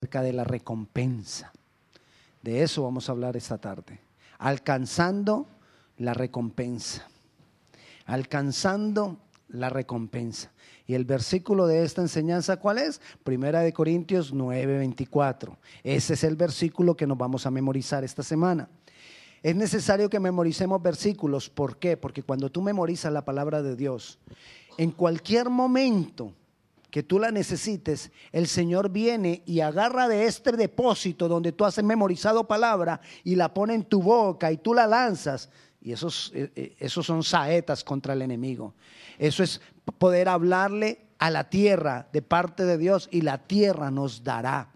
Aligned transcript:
acerca 0.00 0.22
de 0.22 0.32
la 0.32 0.44
recompensa. 0.44 1.52
De 2.40 2.62
eso 2.62 2.84
vamos 2.84 3.06
a 3.06 3.12
hablar 3.12 3.36
esta 3.36 3.58
tarde. 3.58 4.00
Alcanzando 4.38 5.46
la 5.98 6.14
recompensa. 6.14 7.06
Alcanzando 8.06 9.18
la 9.48 9.68
recompensa. 9.68 10.52
Y 10.86 10.94
el 10.94 11.04
versículo 11.04 11.66
de 11.66 11.84
esta 11.84 12.00
enseñanza, 12.00 12.56
¿cuál 12.56 12.78
es? 12.78 13.02
Primera 13.24 13.60
de 13.60 13.74
Corintios 13.74 14.32
9:24. 14.32 15.58
Ese 15.84 16.14
es 16.14 16.24
el 16.24 16.34
versículo 16.34 16.96
que 16.96 17.06
nos 17.06 17.18
vamos 17.18 17.44
a 17.44 17.50
memorizar 17.50 18.02
esta 18.02 18.22
semana. 18.22 18.70
Es 19.42 19.54
necesario 19.54 20.08
que 20.08 20.18
memoricemos 20.18 20.80
versículos. 20.80 21.50
¿Por 21.50 21.76
qué? 21.76 21.98
Porque 21.98 22.22
cuando 22.22 22.50
tú 22.50 22.62
memorizas 22.62 23.12
la 23.12 23.26
palabra 23.26 23.60
de 23.62 23.76
Dios, 23.76 24.18
en 24.78 24.92
cualquier 24.92 25.50
momento 25.50 26.32
que 26.90 27.02
tú 27.02 27.18
la 27.18 27.30
necesites, 27.30 28.10
el 28.32 28.46
Señor 28.46 28.90
viene 28.90 29.42
y 29.46 29.60
agarra 29.60 30.08
de 30.08 30.26
este 30.26 30.52
depósito 30.52 31.28
donde 31.28 31.52
tú 31.52 31.64
has 31.64 31.82
memorizado 31.82 32.46
palabra 32.46 33.00
y 33.24 33.36
la 33.36 33.54
pone 33.54 33.74
en 33.74 33.84
tu 33.84 34.02
boca 34.02 34.50
y 34.50 34.58
tú 34.58 34.74
la 34.74 34.86
lanzas. 34.86 35.50
Y 35.80 35.92
esos, 35.92 36.32
eh, 36.34 36.52
eh, 36.54 36.76
esos 36.78 37.06
son 37.06 37.22
saetas 37.22 37.84
contra 37.84 38.12
el 38.12 38.22
enemigo. 38.22 38.74
Eso 39.18 39.42
es 39.42 39.60
poder 39.98 40.28
hablarle 40.28 41.06
a 41.18 41.30
la 41.30 41.48
tierra 41.48 42.08
de 42.12 42.22
parte 42.22 42.64
de 42.64 42.76
Dios 42.76 43.08
y 43.10 43.22
la 43.22 43.38
tierra 43.38 43.90
nos 43.90 44.24
dará 44.24 44.72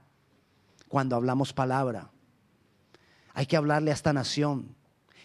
cuando 0.88 1.16
hablamos 1.16 1.52
palabra. 1.52 2.10
Hay 3.33 3.46
que 3.46 3.56
hablarle 3.56 3.91
a 3.91 3.94
esta 3.94 4.12
nación 4.12 4.77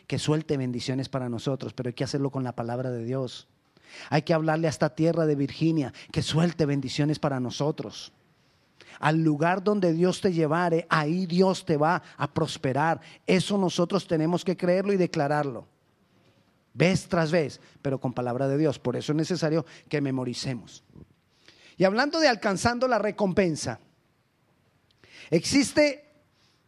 que 0.08 0.18
suelte 0.18 0.58
bendiciones 0.58 1.08
para 1.08 1.30
nosotros, 1.30 1.74
pero 1.74 1.90
hay 1.90 1.94
que 1.94 2.04
hacerlo 2.04 2.32
con 2.32 2.44
la 2.44 2.56
palabra 2.56 2.90
de 2.90 3.04
Dios. 3.04 3.48
Hay 4.10 4.22
que 4.22 4.34
hablarle 4.34 4.68
a 4.68 4.70
esta 4.70 4.94
tierra 4.96 5.26
de 5.26 5.36
Virginia 5.36 5.94
que 6.12 6.22
suelte 6.22 6.66
bendiciones 6.66 7.20
para 7.20 7.40
nosotros. 7.40 8.12
Al 9.00 9.24
lugar 9.24 9.64
donde 9.64 9.94
Dios 9.94 10.20
te 10.20 10.34
llevare, 10.34 10.86
ahí 10.90 11.26
Dios 11.26 11.66
te 11.66 11.78
va 11.78 12.02
a 12.18 12.34
prosperar. 12.34 13.00
Eso 13.26 13.58
nosotros 13.58 14.08
tenemos 14.08 14.44
que 14.44 14.58
creerlo 14.58 14.92
y 14.92 14.98
declararlo. 14.98 15.68
Vez 16.74 17.08
tras 17.08 17.32
vez, 17.32 17.62
pero 17.82 18.00
con 18.00 18.14
palabra 18.14 18.48
de 18.48 18.58
Dios. 18.58 18.80
Por 18.80 18.96
eso 18.96 19.12
es 19.12 19.16
necesario 19.16 19.66
que 19.88 20.02
memoricemos. 20.02 20.84
Y 21.78 21.86
hablando 21.86 22.20
de 22.20 22.28
alcanzando 22.28 22.88
la 22.88 23.00
recompensa, 23.00 23.80
existe 25.30 26.06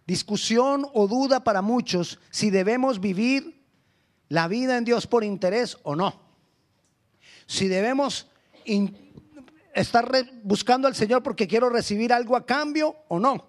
discusión 0.07 0.87
o 0.93 1.07
duda 1.07 1.43
para 1.43 1.61
muchos 1.61 2.19
si 2.29 2.49
debemos 2.49 2.99
vivir 2.99 3.61
la 4.29 4.47
vida 4.47 4.77
en 4.77 4.85
Dios 4.85 5.07
por 5.07 5.25
interés 5.25 5.77
o 5.83 5.95
no. 5.95 6.20
Si 7.51 7.67
debemos 7.67 8.27
estar 9.73 10.09
buscando 10.41 10.87
al 10.87 10.95
Señor 10.95 11.21
porque 11.21 11.49
quiero 11.49 11.69
recibir 11.69 12.13
algo 12.13 12.37
a 12.37 12.45
cambio 12.45 12.95
o 13.09 13.19
no. 13.19 13.45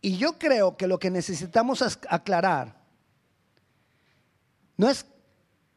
Y 0.00 0.16
yo 0.16 0.36
creo 0.36 0.76
que 0.76 0.88
lo 0.88 0.98
que 0.98 1.12
necesitamos 1.12 1.80
aclarar 2.08 2.76
no 4.76 4.90
es 4.90 5.06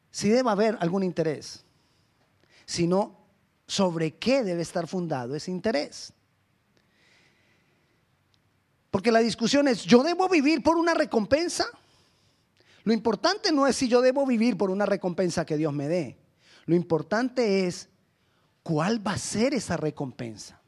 si 0.09 0.29
debe 0.29 0.49
haber 0.49 0.79
algún 0.79 1.03
interés, 1.03 1.63
sino 2.65 3.15
sobre 3.67 4.15
qué 4.15 4.43
debe 4.43 4.63
estar 4.63 4.87
fundado 4.87 5.35
ese 5.35 5.51
interés. 5.51 6.11
Porque 8.89 9.11
la 9.11 9.19
discusión 9.19 9.67
es, 9.67 9.83
¿yo 9.83 10.01
debo 10.01 10.27
vivir 10.27 10.63
por 10.63 10.75
una 10.75 10.95
recompensa? 10.95 11.67
Lo 12.85 12.93
importante 12.93 13.51
no 13.51 13.67
es 13.67 13.75
si 13.75 13.87
yo 13.87 14.01
debo 14.01 14.25
vivir 14.25 14.57
por 14.57 14.69
una 14.69 14.85
recompensa 14.85 15.45
que 15.45 15.57
Dios 15.57 15.73
me 15.73 15.87
dé. 15.87 16.17
Lo 16.65 16.75
importante 16.75 17.65
es 17.65 17.89
cuál 18.63 19.05
va 19.05 19.13
a 19.13 19.17
ser 19.17 19.55
esa 19.55 19.75
recompensa. 19.75 20.61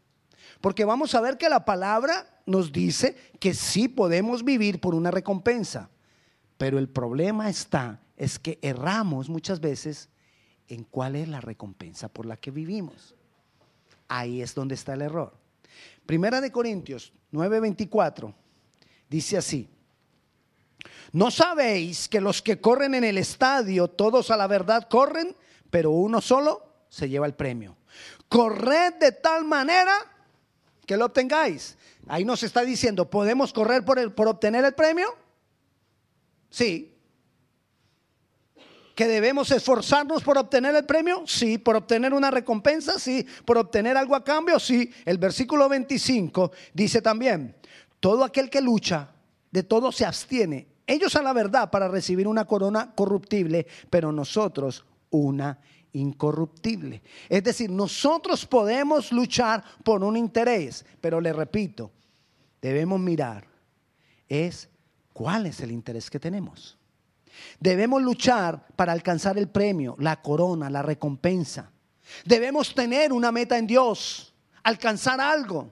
Porque 0.59 0.83
vamos 0.83 1.13
a 1.13 1.21
ver 1.21 1.37
que 1.37 1.47
la 1.47 1.63
palabra 1.63 2.41
nos 2.47 2.71
dice 2.71 3.15
que 3.39 3.53
sí 3.53 3.87
podemos 3.87 4.43
vivir 4.43 4.81
por 4.81 4.95
una 4.95 5.11
recompensa. 5.11 5.91
Pero 6.57 6.79
el 6.79 6.89
problema 6.89 7.49
está, 7.49 8.01
es 8.15 8.39
que 8.39 8.57
erramos 8.63 9.29
muchas 9.29 9.59
veces 9.59 10.09
en 10.67 10.83
cuál 10.85 11.15
es 11.15 11.27
la 11.27 11.39
recompensa 11.39 12.07
por 12.07 12.25
la 12.25 12.35
que 12.37 12.49
vivimos. 12.49 13.13
Ahí 14.07 14.41
es 14.41 14.55
donde 14.55 14.73
está 14.73 14.95
el 14.95 15.03
error. 15.03 15.37
Primera 16.07 16.41
de 16.41 16.51
Corintios 16.51 17.13
9:24 17.31 18.33
dice 19.07 19.37
así, 19.37 19.69
¿no 21.11 21.31
sabéis 21.31 22.07
que 22.07 22.21
los 22.21 22.41
que 22.41 22.59
corren 22.59 22.95
en 22.95 23.03
el 23.03 23.17
estadio, 23.17 23.87
todos 23.87 24.31
a 24.31 24.37
la 24.37 24.47
verdad 24.47 24.87
corren, 24.89 25.35
pero 25.69 25.91
uno 25.91 26.21
solo 26.21 26.85
se 26.89 27.09
lleva 27.09 27.25
el 27.25 27.33
premio? 27.33 27.77
Corred 28.29 28.95
de 28.95 29.11
tal 29.11 29.45
manera 29.45 29.93
que 30.85 30.97
lo 30.97 31.05
obtengáis. 31.05 31.77
Ahí 32.07 32.23
nos 32.23 32.41
está 32.43 32.61
diciendo, 32.61 33.09
¿podemos 33.09 33.51
correr 33.51 33.83
por, 33.83 33.99
el, 33.99 34.13
por 34.13 34.27
obtener 34.27 34.63
el 34.63 34.73
premio? 34.73 35.13
Sí. 36.49 36.95
¿Que 38.95 39.07
debemos 39.07 39.51
esforzarnos 39.51 40.23
por 40.23 40.37
obtener 40.37 40.73
el 40.73 40.85
premio? 40.85 41.23
Sí. 41.27 41.57
¿Por 41.57 41.75
obtener 41.75 42.13
una 42.13 42.31
recompensa? 42.31 42.97
Sí. 42.97 43.27
¿Por 43.45 43.57
obtener 43.57 43.97
algo 43.97 44.15
a 44.15 44.23
cambio? 44.23 44.59
Sí. 44.59 44.91
El 45.05 45.17
versículo 45.17 45.67
25 45.67 46.51
dice 46.73 47.01
también, 47.01 47.55
todo 47.99 48.23
aquel 48.23 48.49
que 48.49 48.61
lucha, 48.61 49.11
de 49.51 49.63
todo 49.63 49.91
se 49.91 50.05
abstiene. 50.05 50.67
Ellos 50.87 51.15
a 51.17 51.21
la 51.21 51.33
verdad 51.33 51.69
para 51.69 51.89
recibir 51.89 52.27
una 52.27 52.45
corona 52.45 52.93
corruptible, 52.95 53.67
pero 53.89 54.11
nosotros 54.11 54.85
una 55.09 55.59
incorruptible. 55.91 57.01
Es 57.27 57.43
decir, 57.43 57.69
nosotros 57.69 58.45
podemos 58.45 59.11
luchar 59.11 59.63
por 59.83 60.03
un 60.03 60.15
interés, 60.15 60.85
pero 61.01 61.19
le 61.19 61.33
repito, 61.33 61.91
debemos 62.61 62.99
mirar 62.99 63.45
es 64.29 64.69
cuál 65.13 65.45
es 65.45 65.61
el 65.61 65.71
interés 65.71 66.09
que 66.09 66.19
tenemos. 66.19 66.77
Debemos 67.59 68.01
luchar 68.01 68.67
para 68.75 68.93
alcanzar 68.93 69.37
el 69.37 69.47
premio, 69.47 69.95
la 69.99 70.21
corona, 70.21 70.69
la 70.69 70.81
recompensa. 70.81 71.71
Debemos 72.25 72.73
tener 72.73 73.13
una 73.13 73.31
meta 73.31 73.57
en 73.57 73.67
Dios, 73.67 74.33
alcanzar 74.63 75.19
algo. 75.21 75.71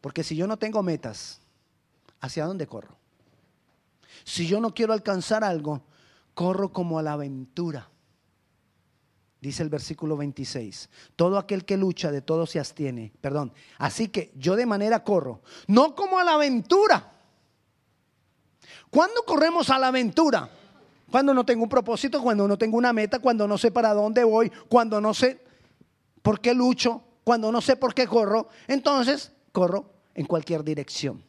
Porque 0.00 0.22
si 0.22 0.36
yo 0.36 0.46
no 0.46 0.56
tengo 0.56 0.82
metas, 0.82 1.40
¿hacia 2.20 2.44
dónde 2.44 2.66
corro? 2.66 2.96
Si 4.26 4.46
yo 4.46 4.60
no 4.60 4.74
quiero 4.74 4.92
alcanzar 4.92 5.42
algo, 5.42 5.80
corro 6.34 6.70
como 6.70 6.98
a 6.98 7.02
la 7.02 7.14
aventura. 7.14 7.88
Dice 9.40 9.62
el 9.62 9.70
versículo 9.70 10.18
26. 10.18 10.90
Todo 11.14 11.38
aquel 11.38 11.64
que 11.64 11.78
lucha 11.78 12.12
de 12.12 12.20
todo 12.20 12.44
se 12.44 12.58
abstiene. 12.58 13.14
Perdón. 13.22 13.54
Así 13.78 14.08
que 14.08 14.32
yo 14.36 14.54
de 14.56 14.66
manera 14.66 15.02
corro. 15.02 15.40
No 15.66 15.94
como 15.94 16.18
a 16.18 16.24
la 16.24 16.34
aventura 16.34 17.16
¿Cuándo 18.90 19.22
corremos 19.24 19.70
a 19.70 19.78
la 19.78 19.88
aventura? 19.88 20.48
Cuando 21.10 21.34
no 21.34 21.44
tengo 21.44 21.62
un 21.62 21.68
propósito, 21.68 22.22
cuando 22.22 22.48
no 22.48 22.56
tengo 22.58 22.76
una 22.76 22.92
meta, 22.92 23.18
cuando 23.18 23.46
no 23.46 23.58
sé 23.58 23.70
para 23.70 23.94
dónde 23.94 24.24
voy, 24.24 24.50
cuando 24.68 25.00
no 25.00 25.14
sé 25.14 25.44
por 26.22 26.40
qué 26.40 26.54
lucho, 26.54 27.02
cuando 27.22 27.52
no 27.52 27.60
sé 27.60 27.76
por 27.76 27.94
qué 27.94 28.06
corro, 28.06 28.48
entonces 28.66 29.32
corro 29.52 29.92
en 30.14 30.26
cualquier 30.26 30.64
dirección. 30.64 31.22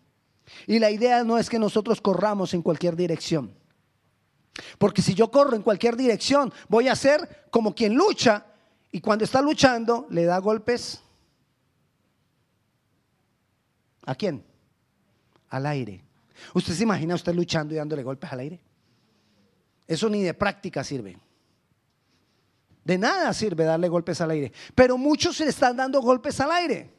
Y 0.66 0.80
la 0.80 0.92
idea 0.92 1.24
no 1.24 1.38
es 1.38 1.50
que 1.50 1.60
nosotros 1.60 2.02
corramos 2.02 2.54
en 2.54 2.62
cualquier 2.62 2.96
dirección. 2.96 3.54
Porque 4.78 5.02
si 5.02 5.14
yo 5.14 5.30
corro 5.30 5.56
en 5.56 5.62
cualquier 5.62 5.96
dirección, 5.96 6.52
voy 6.68 6.88
a 6.88 6.96
ser 6.96 7.48
como 7.52 7.76
quien 7.76 7.94
lucha 7.94 8.46
y 8.92 9.02
cuando 9.02 9.26
está 9.26 9.42
luchando 9.42 10.08
le 10.10 10.26
da 10.26 10.38
golpes. 10.40 11.02
¿A 14.06 14.16
quién? 14.16 14.44
Al 15.50 15.66
aire. 15.66 16.04
¿Usted 16.54 16.74
se 16.74 16.84
imagina 16.84 17.16
usted 17.16 17.34
luchando 17.34 17.74
y 17.74 17.78
dándole 17.78 18.04
golpes 18.04 18.32
al 18.32 18.40
aire? 18.40 18.60
Eso 19.86 20.10
ni 20.10 20.24
de 20.24 20.34
práctica 20.34 20.84
sirve. 20.84 21.18
De 22.84 22.98
nada 22.98 23.34
sirve 23.34 23.66
darle 23.66 23.90
golpes 23.90 24.22
al 24.22 24.32
aire. 24.32 24.52
Pero 24.74 24.98
muchos 24.98 25.36
se 25.36 25.44
le 25.44 25.50
están 25.50 25.76
dando 25.76 26.02
golpes 26.02 26.40
al 26.40 26.52
aire. 26.52 26.97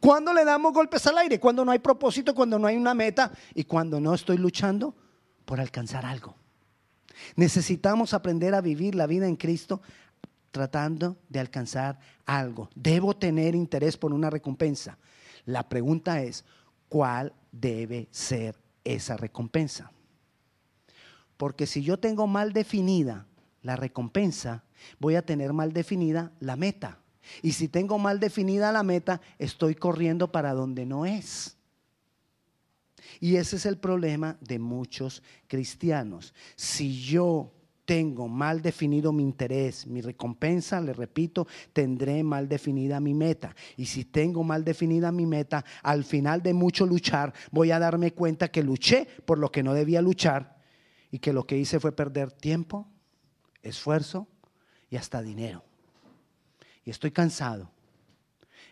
¿Cuándo 0.00 0.32
le 0.32 0.44
damos 0.44 0.72
golpes 0.72 1.06
al 1.06 1.18
aire? 1.18 1.38
Cuando 1.38 1.64
no 1.64 1.72
hay 1.72 1.78
propósito, 1.78 2.34
cuando 2.34 2.58
no 2.58 2.66
hay 2.66 2.76
una 2.76 2.94
meta 2.94 3.32
y 3.54 3.64
cuando 3.64 4.00
no 4.00 4.14
estoy 4.14 4.38
luchando 4.38 4.94
por 5.44 5.60
alcanzar 5.60 6.04
algo. 6.04 6.34
Necesitamos 7.36 8.14
aprender 8.14 8.54
a 8.54 8.60
vivir 8.60 8.94
la 8.94 9.06
vida 9.06 9.26
en 9.26 9.36
Cristo 9.36 9.80
tratando 10.50 11.16
de 11.28 11.40
alcanzar 11.40 11.98
algo. 12.24 12.70
Debo 12.74 13.16
tener 13.16 13.54
interés 13.54 13.96
por 13.96 14.12
una 14.12 14.30
recompensa. 14.30 14.98
La 15.44 15.68
pregunta 15.68 16.22
es, 16.22 16.44
¿cuál 16.88 17.32
debe 17.52 18.08
ser 18.10 18.56
esa 18.86 19.16
recompensa. 19.16 19.90
Porque 21.36 21.66
si 21.66 21.82
yo 21.82 21.98
tengo 21.98 22.26
mal 22.26 22.52
definida 22.52 23.26
la 23.62 23.76
recompensa, 23.76 24.64
voy 24.98 25.16
a 25.16 25.26
tener 25.26 25.52
mal 25.52 25.72
definida 25.72 26.32
la 26.40 26.56
meta. 26.56 27.00
Y 27.42 27.52
si 27.52 27.68
tengo 27.68 27.98
mal 27.98 28.20
definida 28.20 28.72
la 28.72 28.82
meta, 28.82 29.20
estoy 29.38 29.74
corriendo 29.74 30.30
para 30.30 30.52
donde 30.52 30.86
no 30.86 31.06
es. 31.06 31.56
Y 33.20 33.36
ese 33.36 33.56
es 33.56 33.66
el 33.66 33.78
problema 33.78 34.36
de 34.40 34.58
muchos 34.58 35.22
cristianos. 35.48 36.34
Si 36.54 37.02
yo 37.02 37.52
tengo 37.86 38.28
mal 38.28 38.60
definido 38.60 39.12
mi 39.12 39.22
interés, 39.22 39.86
mi 39.86 40.00
recompensa, 40.00 40.80
le 40.80 40.92
repito, 40.92 41.46
tendré 41.72 42.22
mal 42.22 42.48
definida 42.48 43.00
mi 43.00 43.14
meta. 43.14 43.54
Y 43.76 43.86
si 43.86 44.04
tengo 44.04 44.42
mal 44.42 44.64
definida 44.64 45.12
mi 45.12 45.24
meta, 45.24 45.64
al 45.82 46.04
final 46.04 46.42
de 46.42 46.52
mucho 46.52 46.84
luchar, 46.84 47.32
voy 47.52 47.70
a 47.70 47.78
darme 47.78 48.12
cuenta 48.12 48.48
que 48.48 48.62
luché 48.62 49.06
por 49.24 49.38
lo 49.38 49.50
que 49.50 49.62
no 49.62 49.72
debía 49.72 50.02
luchar 50.02 50.58
y 51.10 51.20
que 51.20 51.32
lo 51.32 51.46
que 51.46 51.56
hice 51.56 51.80
fue 51.80 51.92
perder 51.92 52.32
tiempo, 52.32 52.88
esfuerzo 53.62 54.26
y 54.90 54.96
hasta 54.96 55.22
dinero. 55.22 55.62
Y 56.86 56.90
estoy 56.90 57.10
cansado. 57.10 57.70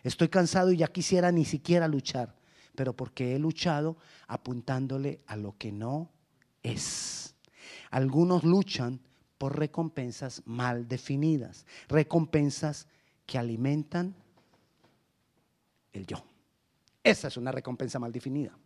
Estoy 0.01 0.29
cansado 0.29 0.71
y 0.71 0.77
ya 0.77 0.87
quisiera 0.87 1.31
ni 1.31 1.45
siquiera 1.45 1.87
luchar, 1.87 2.33
pero 2.75 2.95
porque 2.95 3.35
he 3.35 3.39
luchado 3.39 3.97
apuntándole 4.27 5.21
a 5.27 5.35
lo 5.35 5.57
que 5.57 5.71
no 5.71 6.09
es. 6.63 7.35
Algunos 7.91 8.43
luchan 8.43 9.01
por 9.37 9.59
recompensas 9.59 10.41
mal 10.45 10.87
definidas, 10.87 11.65
recompensas 11.87 12.87
que 13.25 13.37
alimentan 13.37 14.15
el 15.91 16.05
yo. 16.05 16.23
Esa 17.03 17.27
es 17.27 17.37
una 17.37 17.51
recompensa 17.51 17.99
mal 17.99 18.11
definida. 18.11 18.57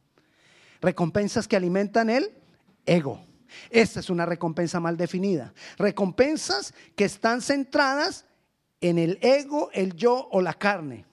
Recompensas 0.79 1.47
que 1.47 1.55
alimentan 1.55 2.09
el 2.09 2.31
ego. 2.85 3.25
Esa 3.69 3.99
es 3.99 4.09
una 4.09 4.25
recompensa 4.25 4.79
mal 4.79 4.95
definida. 4.95 5.53
Recompensas 5.77 6.73
que 6.95 7.05
están 7.05 7.41
centradas 7.41 8.25
en 8.81 8.97
el 8.97 9.19
ego, 9.21 9.69
el 9.73 9.93
yo 9.95 10.27
o 10.31 10.41
la 10.41 10.53
carne. 10.53 11.05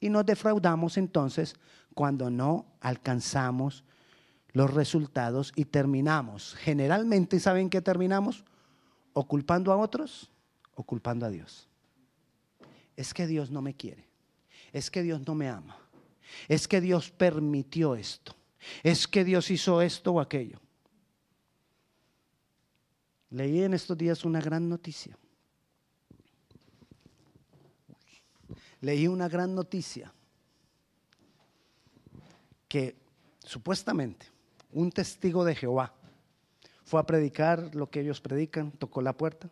Y 0.00 0.08
nos 0.08 0.24
defraudamos 0.24 0.96
entonces 0.96 1.56
cuando 1.94 2.30
no 2.30 2.66
alcanzamos 2.80 3.84
los 4.52 4.72
resultados 4.72 5.52
y 5.56 5.64
terminamos. 5.66 6.54
Generalmente, 6.54 7.40
¿saben 7.40 7.70
qué 7.70 7.80
terminamos? 7.80 8.44
O 9.12 9.26
culpando 9.26 9.72
a 9.72 9.76
otros 9.76 10.30
o 10.74 10.82
culpando 10.82 11.26
a 11.26 11.30
Dios. 11.30 11.68
Es 12.96 13.12
que 13.12 13.26
Dios 13.26 13.50
no 13.50 13.62
me 13.62 13.74
quiere. 13.74 14.08
Es 14.72 14.90
que 14.90 15.02
Dios 15.02 15.26
no 15.26 15.34
me 15.34 15.48
ama. 15.48 15.76
Es 16.46 16.68
que 16.68 16.80
Dios 16.80 17.10
permitió 17.10 17.94
esto. 17.94 18.34
Es 18.82 19.06
que 19.08 19.24
Dios 19.24 19.50
hizo 19.50 19.82
esto 19.82 20.12
o 20.12 20.20
aquello. 20.20 20.60
Leí 23.30 23.62
en 23.62 23.74
estos 23.74 23.96
días 23.96 24.24
una 24.24 24.40
gran 24.40 24.68
noticia. 24.68 25.16
Leí 28.80 29.08
una 29.08 29.28
gran 29.28 29.54
noticia 29.54 30.12
que 32.68 32.96
supuestamente 33.40 34.26
un 34.72 34.92
testigo 34.92 35.44
de 35.44 35.54
Jehová 35.54 35.94
fue 36.84 37.00
a 37.00 37.06
predicar 37.06 37.74
lo 37.74 37.90
que 37.90 38.00
ellos 38.00 38.20
predican, 38.20 38.70
tocó 38.72 39.02
la 39.02 39.12
puerta, 39.12 39.50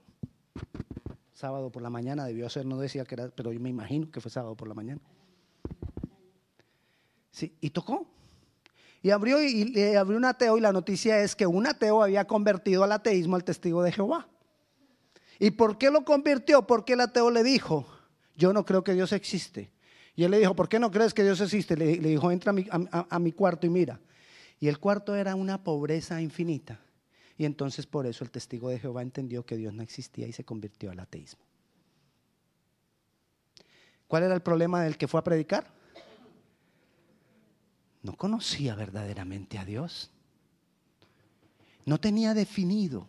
sábado 1.35 1.71
por 1.71 1.83
la 1.83 1.91
mañana, 1.91 2.25
debió 2.25 2.49
ser, 2.49 2.65
no 2.65 2.79
decía 2.79 3.05
que 3.05 3.15
era, 3.15 3.29
pero 3.29 3.53
yo 3.53 3.61
me 3.61 3.69
imagino 3.69 4.11
que 4.11 4.21
fue 4.21 4.31
sábado 4.31 4.55
por 4.55 4.69
la 4.69 4.75
mañana. 4.75 5.01
Sí, 7.31 7.55
y 7.61 7.71
tocó. 7.71 8.07
Y 9.03 9.11
abrió 9.11 9.43
y 9.43 9.65
le 9.65 9.97
abrió 9.97 10.17
un 10.17 10.25
ateo 10.25 10.57
y 10.57 10.61
la 10.61 10.73
noticia 10.73 11.21
es 11.21 11.37
que 11.37 11.47
un 11.47 11.67
ateo 11.67 12.03
había 12.03 12.27
convertido 12.27 12.83
al 12.85 12.93
ateísmo 12.93 13.37
al 13.37 13.45
testigo 13.45 13.83
de 13.83 13.93
Jehová. 13.93 14.29
¿Y 15.39 15.51
por 15.51 15.77
qué 15.77 15.91
lo 15.91 16.05
convirtió? 16.05 16.67
Porque 16.67 16.95
el 16.95 17.03
ateo 17.03 17.31
le 17.31 17.43
dijo, 17.43 17.87
yo 18.37 18.53
no 18.53 18.65
creo 18.65 18.85
que 18.85 18.95
Dios 18.95 19.13
existe. 19.13 19.71
Y 20.15 20.25
él 20.25 20.31
le 20.31 20.39
dijo, 20.39 20.55
¿por 20.55 20.69
qué 20.69 20.79
no 20.79 20.91
crees 20.91 21.13
que 21.13 21.23
Dios 21.23 21.41
existe? 21.41 21.77
Le, 21.77 21.99
dijo, 21.99 22.31
entra 22.31 22.55
a 22.91 23.19
mi 23.19 23.33
cuarto 23.33 23.67
y 23.67 23.71
mira. 23.71 24.01
Y 24.59 24.69
el 24.69 24.79
cuarto 24.79 25.15
era 25.15 25.35
una 25.35 25.63
pobreza 25.63 26.21
infinita. 26.21 26.81
Y 27.37 27.45
entonces 27.45 27.87
por 27.87 28.07
eso 28.07 28.25
el 28.25 28.31
testigo 28.31 28.71
de 28.71 28.79
Jehová 28.79 29.03
entendió 29.03 29.45
que 29.45 29.57
Dios 29.57 29.75
no 29.75 29.83
existía 29.83 30.27
y 30.27 30.33
se 30.33 30.45
convirtió 30.45 30.91
al 30.91 31.01
ateísmo. 31.01 31.45
¿Cuál 34.09 34.23
era 34.23 34.35
el 34.35 34.41
problema 34.41 34.83
del 34.83 34.97
que 34.97 35.09
fue 35.09 35.21
a 35.21 35.25
predicar? 35.25 35.71
No 38.03 38.17
conocía 38.17 38.75
verdaderamente 38.75 39.59
a 39.59 39.65
Dios. 39.65 40.11
No 41.85 41.99
tenía 41.99 42.35
definido 42.35 43.07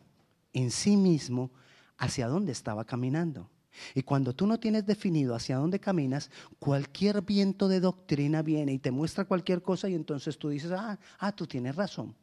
en 0.54 0.72
sí 0.72 0.98
mismo 0.98 1.52
hacia 1.98 2.28
dónde 2.28 2.52
estaba 2.52 2.84
caminando. 2.84 3.50
Y 3.96 4.04
cuando 4.04 4.34
tú 4.34 4.48
no 4.48 4.60
tienes 4.60 4.86
definido 4.86 5.36
hacia 5.36 5.58
dónde 5.58 5.80
caminas, 5.80 6.30
cualquier 6.60 7.22
viento 7.22 7.68
de 7.68 7.80
doctrina 7.80 8.42
viene 8.42 8.74
y 8.74 8.80
te 8.80 8.92
muestra 8.92 9.26
cualquier 9.26 9.62
cosa 9.62 9.90
y 9.90 9.96
entonces 9.96 10.38
tú 10.38 10.50
dices, 10.50 10.72
ah, 10.72 10.98
ah, 11.20 11.32
tú 11.32 11.46
tienes 11.48 11.76
razón. 11.76 12.16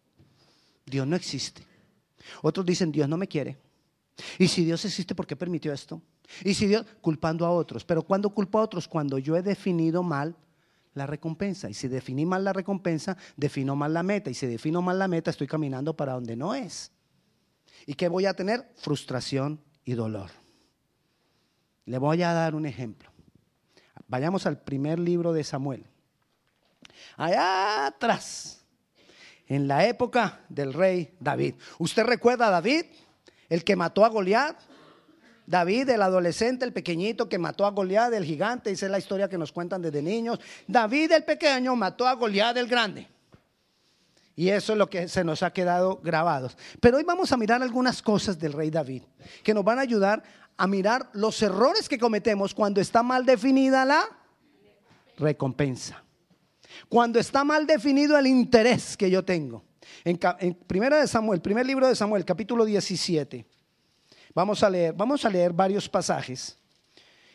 Dios 0.86 1.06
no 1.06 1.16
existe. 1.16 1.62
Otros 2.42 2.64
dicen, 2.66 2.92
Dios 2.92 3.08
no 3.08 3.16
me 3.16 3.28
quiere. 3.28 3.58
Y 4.38 4.48
si 4.48 4.64
Dios 4.64 4.84
existe, 4.84 5.14
¿por 5.14 5.26
qué 5.26 5.36
permitió 5.36 5.72
esto? 5.72 6.00
Y 6.44 6.54
si 6.54 6.66
Dios, 6.66 6.86
culpando 7.00 7.44
a 7.44 7.50
otros. 7.50 7.84
Pero 7.84 8.02
cuando 8.02 8.30
culpo 8.30 8.58
a 8.58 8.62
otros? 8.62 8.88
Cuando 8.88 9.18
yo 9.18 9.36
he 9.36 9.42
definido 9.42 10.02
mal 10.02 10.36
la 10.94 11.06
recompensa. 11.06 11.68
Y 11.68 11.74
si 11.74 11.88
definí 11.88 12.24
mal 12.24 12.44
la 12.44 12.52
recompensa, 12.52 13.16
defino 13.36 13.76
mal 13.76 13.92
la 13.92 14.02
meta. 14.02 14.30
Y 14.30 14.34
si 14.34 14.46
defino 14.46 14.80
mal 14.80 14.98
la 14.98 15.08
meta, 15.08 15.30
estoy 15.30 15.46
caminando 15.46 15.94
para 15.94 16.14
donde 16.14 16.36
no 16.36 16.54
es. 16.54 16.92
¿Y 17.86 17.94
qué 17.94 18.08
voy 18.08 18.26
a 18.26 18.34
tener? 18.34 18.72
Frustración 18.76 19.60
y 19.84 19.94
dolor. 19.94 20.30
Le 21.86 21.98
voy 21.98 22.22
a 22.22 22.32
dar 22.32 22.54
un 22.54 22.66
ejemplo. 22.66 23.10
Vayamos 24.08 24.46
al 24.46 24.58
primer 24.58 24.98
libro 24.98 25.32
de 25.32 25.44
Samuel. 25.44 25.84
Allá 27.16 27.86
atrás, 27.86 28.64
en 29.46 29.68
la 29.68 29.86
época 29.86 30.40
del 30.48 30.72
rey 30.72 31.14
David. 31.20 31.54
¿Usted 31.78 32.04
recuerda 32.04 32.48
a 32.48 32.50
David, 32.50 32.84
el 33.48 33.64
que 33.64 33.76
mató 33.76 34.04
a 34.04 34.08
Goliat? 34.08 34.56
David, 35.46 35.90
el 35.90 36.00
adolescente, 36.00 36.64
el 36.64 36.72
pequeñito 36.72 37.28
que 37.28 37.38
mató 37.38 37.66
a 37.66 37.70
Goliat, 37.70 38.12
el 38.14 38.24
gigante, 38.24 38.70
esa 38.70 38.86
es 38.86 38.92
la 38.92 38.98
historia 38.98 39.28
que 39.28 39.36
nos 39.36 39.52
cuentan 39.52 39.82
desde 39.82 40.00
niños. 40.00 40.40
David, 40.66 41.12
el 41.12 41.24
pequeño, 41.24 41.76
mató 41.76 42.08
a 42.08 42.14
Goliat, 42.14 42.56
el 42.56 42.66
grande. 42.66 43.08
Y 44.36 44.48
eso 44.48 44.72
es 44.72 44.78
lo 44.78 44.90
que 44.90 45.06
se 45.06 45.22
nos 45.22 45.42
ha 45.42 45.52
quedado 45.52 46.00
grabado. 46.02 46.50
Pero 46.80 46.96
hoy 46.96 47.04
vamos 47.04 47.30
a 47.30 47.36
mirar 47.36 47.62
algunas 47.62 48.02
cosas 48.02 48.38
del 48.38 48.52
rey 48.52 48.70
David 48.70 49.02
que 49.44 49.54
nos 49.54 49.62
van 49.62 49.78
a 49.78 49.82
ayudar 49.82 50.22
a 50.56 50.66
mirar 50.66 51.10
los 51.12 51.40
errores 51.42 51.88
que 51.88 51.98
cometemos 51.98 52.54
cuando 52.54 52.80
está 52.80 53.02
mal 53.02 53.26
definida 53.26 53.84
la 53.84 54.04
recompensa. 55.16 56.02
Cuando 56.88 57.18
está 57.18 57.44
mal 57.44 57.66
definido 57.66 58.18
el 58.18 58.26
interés 58.26 58.96
que 58.96 59.10
yo 59.10 59.24
tengo. 59.24 59.64
En, 60.04 60.18
primera 60.66 60.98
de 60.98 61.06
Samuel, 61.06 61.40
primer 61.40 61.66
libro 61.66 61.86
de 61.86 61.94
Samuel, 61.94 62.24
capítulo 62.24 62.64
17. 62.64 63.46
Vamos 64.34 64.62
a 64.62 64.70
leer, 64.70 64.92
vamos 64.94 65.24
a 65.24 65.30
leer 65.30 65.52
varios 65.52 65.88
pasajes. 65.88 66.58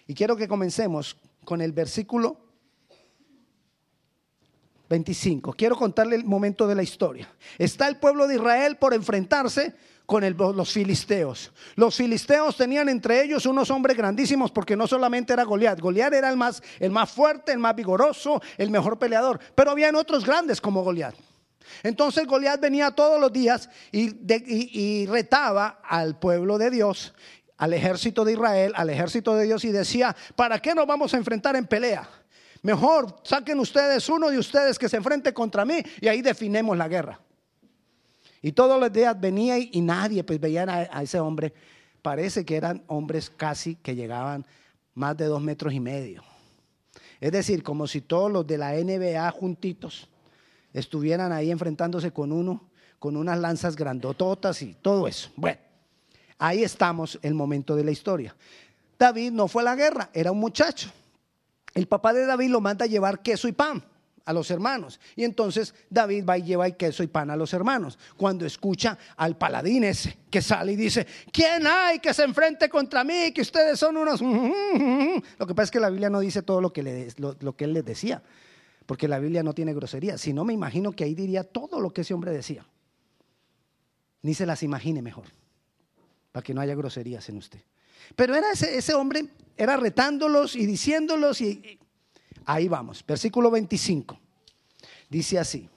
Y 0.07 0.13
quiero 0.13 0.35
que 0.35 0.47
comencemos 0.47 1.15
con 1.45 1.61
el 1.61 1.71
versículo 1.71 2.48
25. 4.89 5.53
Quiero 5.53 5.75
contarle 5.75 6.15
el 6.15 6.25
momento 6.25 6.67
de 6.67 6.75
la 6.75 6.83
historia. 6.83 7.29
Está 7.57 7.87
el 7.87 7.97
pueblo 7.97 8.27
de 8.27 8.35
Israel 8.35 8.77
por 8.77 8.93
enfrentarse 8.93 9.75
con 10.09 10.23
los 10.37 10.71
filisteos. 10.71 11.51
Los 11.75 11.95
filisteos 11.95 12.57
tenían 12.57 12.89
entre 12.89 13.23
ellos 13.23 13.45
unos 13.45 13.69
hombres 13.69 13.95
grandísimos 13.95 14.49
porque 14.49 14.75
no 14.75 14.87
solamente 14.87 15.33
era 15.33 15.43
Goliat, 15.43 15.79
Goliat 15.79 16.13
era 16.13 16.29
el 16.31 16.35
más, 16.35 16.63
el 16.79 16.89
más 16.89 17.11
fuerte, 17.11 17.51
el 17.51 17.59
más 17.59 17.75
vigoroso, 17.75 18.41
el 18.57 18.71
mejor 18.71 18.97
peleador, 18.97 19.39
pero 19.53 19.69
habían 19.69 19.95
otros 19.95 20.25
grandes 20.25 20.59
como 20.59 20.83
Goliat. 20.83 21.13
Entonces 21.83 22.25
Goliat 22.25 22.59
venía 22.59 22.89
todos 22.89 23.21
los 23.21 23.31
días 23.31 23.69
y, 23.91 24.15
y 24.33 25.05
retaba 25.05 25.79
al 25.83 26.17
pueblo 26.17 26.57
de 26.57 26.71
Dios, 26.71 27.13
al 27.57 27.73
ejército 27.73 28.25
de 28.25 28.33
Israel, 28.33 28.73
al 28.75 28.89
ejército 28.89 29.35
de 29.35 29.45
Dios 29.45 29.63
y 29.63 29.71
decía, 29.71 30.15
¿para 30.35 30.59
qué 30.59 30.73
nos 30.73 30.87
vamos 30.87 31.13
a 31.13 31.17
enfrentar 31.17 31.55
en 31.55 31.67
pelea? 31.67 32.09
Mejor 32.61 33.15
saquen 33.23 33.59
ustedes 33.59 34.09
uno 34.09 34.29
de 34.29 34.37
ustedes 34.37 34.77
que 34.77 34.89
se 34.89 34.97
enfrente 34.97 35.33
contra 35.33 35.63
mí 35.65 35.81
y 36.01 36.07
ahí 36.07 36.21
definemos 36.21 36.77
la 36.77 36.87
guerra. 36.87 37.19
Y 38.41 38.51
todos 38.51 38.79
los 38.79 38.91
días 38.91 39.19
venía 39.19 39.57
y, 39.57 39.81
nadie 39.81 40.23
pues 40.23 40.39
veían 40.39 40.69
a, 40.69 40.83
ese 41.01 41.19
hombre. 41.19 41.53
Parece 42.01 42.45
que 42.45 42.55
eran 42.55 42.83
hombres 42.87 43.29
casi 43.29 43.75
que 43.75 43.95
llegaban 43.95 44.45
más 44.93 45.17
de 45.17 45.25
dos 45.25 45.41
metros 45.41 45.73
y 45.73 45.79
medio. 45.79 46.23
Es 47.19 47.31
decir, 47.31 47.63
como 47.63 47.87
si 47.87 48.01
todos 48.01 48.31
los 48.31 48.47
de 48.47 48.57
la 48.57 48.71
NBA 48.73 49.29
juntitos 49.31 50.07
estuvieran 50.73 51.33
ahí 51.33 51.51
enfrentándose 51.51 52.11
con 52.11 52.31
uno, 52.31 52.69
con 52.97 53.17
unas 53.17 53.39
lanzas 53.39 53.75
grandototas 53.75 54.61
y 54.61 54.73
todo 54.75 55.07
eso. 55.07 55.29
Bueno, 55.35 55.59
ahí 56.37 56.63
estamos 56.63 57.19
el 57.21 57.33
momento 57.33 57.75
de 57.75 57.83
la 57.83 57.91
historia. 57.91 58.35
David 58.97 59.31
no 59.31 59.47
fue 59.47 59.63
a 59.63 59.65
la 59.65 59.75
guerra, 59.75 60.09
era 60.13 60.31
un 60.31 60.39
muchacho. 60.39 60.91
El 61.73 61.87
papá 61.87 62.13
de 62.13 62.25
David 62.25 62.49
lo 62.49 62.61
manda 62.61 62.85
a 62.85 62.87
llevar 62.87 63.21
queso 63.21 63.47
y 63.47 63.51
pan 63.51 63.83
a 64.29 64.33
los 64.33 64.51
hermanos. 64.51 64.99
Y 65.15 65.23
entonces 65.23 65.73
David 65.89 66.23
va 66.23 66.37
y 66.37 66.43
lleva 66.43 66.67
el 66.67 66.77
queso 66.77 67.01
y 67.01 67.07
pan 67.07 67.31
a 67.31 67.35
los 67.35 67.51
hermanos. 67.51 67.97
Cuando 68.15 68.45
escucha 68.45 68.95
al 69.17 69.35
paladín 69.37 69.83
ese 69.83 70.19
que 70.29 70.39
sale 70.39 70.73
y 70.73 70.75
dice, 70.75 71.07
¿quién 71.31 71.65
hay 71.65 71.97
que 71.97 72.13
se 72.13 72.25
enfrente 72.25 72.69
contra 72.69 73.03
mí? 73.03 73.31
Que 73.33 73.41
ustedes 73.41 73.79
son 73.79 73.97
unos... 73.97 74.21
Lo 75.39 75.47
que 75.47 75.55
pasa 75.55 75.63
es 75.63 75.71
que 75.71 75.79
la 75.79 75.89
Biblia 75.89 76.11
no 76.11 76.19
dice 76.19 76.43
todo 76.43 76.61
lo 76.61 76.71
que, 76.71 76.83
le, 76.83 77.07
lo, 77.17 77.55
que 77.55 77.63
él 77.63 77.73
les 77.73 77.83
decía, 77.83 78.21
porque 78.85 79.07
la 79.07 79.17
Biblia 79.17 79.41
no 79.41 79.53
tiene 79.53 79.73
grosería. 79.73 80.19
Si 80.19 80.31
no, 80.31 80.45
me 80.45 80.53
imagino 80.53 80.91
que 80.91 81.05
ahí 81.05 81.15
diría 81.15 81.43
todo 81.43 81.79
lo 81.79 81.91
que 81.91 82.01
ese 82.01 82.13
hombre 82.13 82.31
decía. 82.31 82.63
Ni 84.21 84.35
se 84.35 84.45
las 84.45 84.61
imagine 84.61 85.01
mejor. 85.01 85.25
para 86.31 86.43
que 86.43 86.53
no 86.53 86.61
haya 86.61 86.75
groserías 86.75 87.27
en 87.29 87.37
usted. 87.37 87.61
Pero 88.15 88.35
era 88.35 88.51
ese, 88.51 88.77
ese 88.77 88.93
hombre, 88.93 89.25
era 89.59 89.75
retándolos 89.75 90.55
y 90.55 90.65
diciéndolos 90.65 91.41
y 91.41 91.77
ahí 92.45 92.69
vamos. 92.69 93.03
Versículo 93.05 93.51
25. 93.51 94.17
Dice 95.09 95.37
así. 95.37 95.69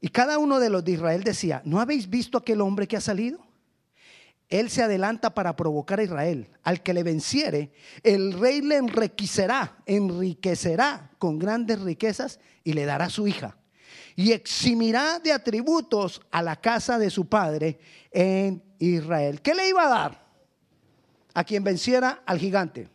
Y 0.00 0.08
cada 0.10 0.38
uno 0.38 0.60
de 0.60 0.70
los 0.70 0.84
de 0.84 0.92
Israel 0.92 1.24
decía, 1.24 1.60
¿no 1.64 1.80
habéis 1.80 2.08
visto 2.08 2.38
aquel 2.38 2.60
hombre 2.60 2.86
que 2.86 2.96
ha 2.96 3.00
salido? 3.00 3.44
Él 4.48 4.70
se 4.70 4.80
adelanta 4.80 5.34
para 5.34 5.56
provocar 5.56 5.98
a 5.98 6.04
Israel. 6.04 6.50
Al 6.62 6.80
que 6.84 6.94
le 6.94 7.02
venciere, 7.02 7.72
el 8.04 8.34
rey 8.34 8.60
le 8.60 8.76
enriquecerá, 8.76 9.78
enriquecerá 9.86 11.10
con 11.18 11.40
grandes 11.40 11.80
riquezas 11.80 12.38
y 12.62 12.74
le 12.74 12.84
dará 12.84 13.10
su 13.10 13.26
hija. 13.26 13.58
Y 14.14 14.30
eximirá 14.30 15.18
de 15.18 15.32
atributos 15.32 16.22
a 16.30 16.42
la 16.42 16.54
casa 16.54 16.96
de 16.96 17.10
su 17.10 17.28
padre 17.28 17.80
en 18.12 18.62
Israel. 18.78 19.42
¿Qué 19.42 19.52
le 19.52 19.68
iba 19.68 19.84
a 19.84 19.88
dar 19.88 20.25
a 21.36 21.44
quien 21.44 21.62
venciera 21.62 22.22
al 22.24 22.38
gigante? 22.38 22.88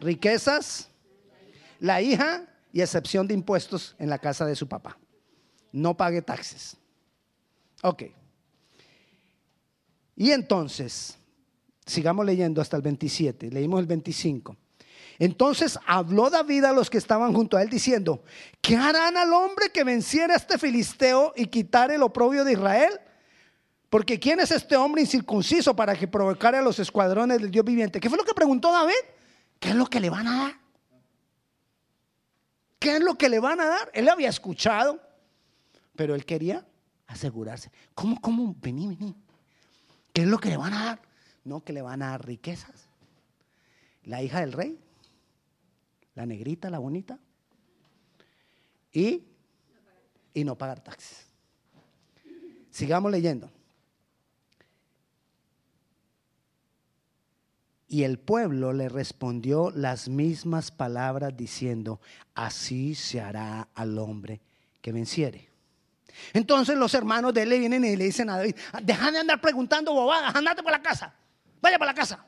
Riquezas, 0.00 0.88
la 1.78 2.02
hija 2.02 2.44
y 2.72 2.80
excepción 2.80 3.28
de 3.28 3.34
impuestos 3.34 3.94
en 4.00 4.10
la 4.10 4.18
casa 4.18 4.44
de 4.44 4.56
su 4.56 4.66
papá. 4.66 4.98
No 5.70 5.96
pague 5.96 6.22
taxes. 6.22 6.76
Ok. 7.84 8.02
Y 10.16 10.32
entonces, 10.32 11.16
sigamos 11.86 12.26
leyendo 12.26 12.60
hasta 12.60 12.76
el 12.76 12.82
27, 12.82 13.52
leímos 13.52 13.78
el 13.78 13.86
25. 13.86 14.56
Entonces 15.20 15.78
habló 15.86 16.30
David 16.30 16.64
a 16.64 16.72
los 16.72 16.90
que 16.90 16.98
estaban 16.98 17.32
junto 17.32 17.56
a 17.56 17.62
él 17.62 17.68
diciendo, 17.68 18.24
¿qué 18.60 18.74
harán 18.74 19.16
al 19.16 19.32
hombre 19.32 19.70
que 19.70 19.84
venciera 19.84 20.34
a 20.34 20.36
este 20.36 20.58
filisteo 20.58 21.32
y 21.36 21.46
quitare 21.46 21.94
el 21.94 22.02
oprobio 22.02 22.44
de 22.44 22.54
Israel? 22.54 23.00
Porque 23.92 24.18
¿quién 24.18 24.40
es 24.40 24.50
este 24.50 24.74
hombre 24.74 25.02
incircunciso 25.02 25.76
para 25.76 25.94
que 25.94 26.08
provocara 26.08 26.60
a 26.60 26.62
los 26.62 26.78
escuadrones 26.78 27.38
del 27.38 27.50
Dios 27.50 27.62
viviente? 27.62 28.00
¿Qué 28.00 28.08
fue 28.08 28.16
lo 28.16 28.24
que 28.24 28.32
preguntó 28.32 28.72
David? 28.72 28.94
¿Qué 29.60 29.68
es 29.68 29.74
lo 29.74 29.84
que 29.84 30.00
le 30.00 30.08
van 30.08 30.26
a 30.26 30.44
dar? 30.44 30.60
¿Qué 32.78 32.96
es 32.96 33.00
lo 33.00 33.18
que 33.18 33.28
le 33.28 33.38
van 33.38 33.60
a 33.60 33.66
dar? 33.66 33.90
Él 33.92 34.08
había 34.08 34.30
escuchado, 34.30 34.98
pero 35.94 36.14
él 36.14 36.24
quería 36.24 36.66
asegurarse. 37.06 37.70
¿Cómo, 37.94 38.18
cómo? 38.18 38.56
Vení, 38.62 38.88
vení. 38.88 39.14
¿Qué 40.14 40.22
es 40.22 40.26
lo 40.26 40.38
que 40.38 40.48
le 40.48 40.56
van 40.56 40.72
a 40.72 40.84
dar? 40.86 41.02
No, 41.44 41.62
que 41.62 41.74
le 41.74 41.82
van 41.82 42.00
a 42.00 42.12
dar 42.12 42.24
riquezas. 42.24 42.88
La 44.04 44.22
hija 44.22 44.40
del 44.40 44.52
rey, 44.52 44.80
la 46.14 46.24
negrita, 46.24 46.70
la 46.70 46.78
bonita, 46.78 47.18
y, 48.90 49.22
y 50.32 50.44
no 50.44 50.56
pagar 50.56 50.82
taxes. 50.82 51.26
Sigamos 52.70 53.12
leyendo. 53.12 53.52
Y 57.92 58.04
el 58.04 58.18
pueblo 58.18 58.72
le 58.72 58.88
respondió 58.88 59.70
las 59.70 60.08
mismas 60.08 60.70
palabras 60.70 61.36
diciendo, 61.36 62.00
así 62.34 62.94
se 62.94 63.20
hará 63.20 63.68
al 63.74 63.98
hombre 63.98 64.40
que 64.80 64.92
venciere. 64.92 65.50
Entonces 66.32 66.78
los 66.78 66.94
hermanos 66.94 67.34
de 67.34 67.42
él 67.42 67.50
le 67.50 67.58
vienen 67.58 67.84
y 67.84 67.94
le 67.94 68.04
dicen 68.04 68.30
a 68.30 68.38
David, 68.38 68.56
deja 68.82 69.10
de 69.10 69.18
andar 69.18 69.42
preguntando 69.42 69.92
bobadas, 69.92 70.34
andate 70.34 70.62
para 70.62 70.78
la 70.78 70.82
casa, 70.82 71.14
vaya 71.60 71.78
para 71.78 71.90
la 71.90 71.94
casa. 71.94 72.24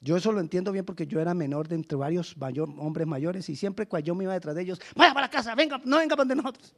Yo 0.00 0.16
eso 0.16 0.32
lo 0.32 0.40
entiendo 0.40 0.72
bien 0.72 0.86
porque 0.86 1.06
yo 1.06 1.20
era 1.20 1.34
menor 1.34 1.68
de 1.68 1.74
entre 1.74 1.98
varios 1.98 2.34
hombres 2.78 3.06
mayores 3.06 3.50
y 3.50 3.54
siempre 3.54 3.86
cuando 3.86 4.06
yo 4.06 4.14
me 4.14 4.24
iba 4.24 4.32
detrás 4.32 4.54
de 4.54 4.62
ellos, 4.62 4.80
vaya 4.96 5.12
para 5.12 5.26
la 5.26 5.30
casa, 5.30 5.54
venga, 5.54 5.78
no 5.84 5.98
venga 5.98 6.16
para 6.16 6.26
de 6.26 6.36
nosotros. 6.36 6.74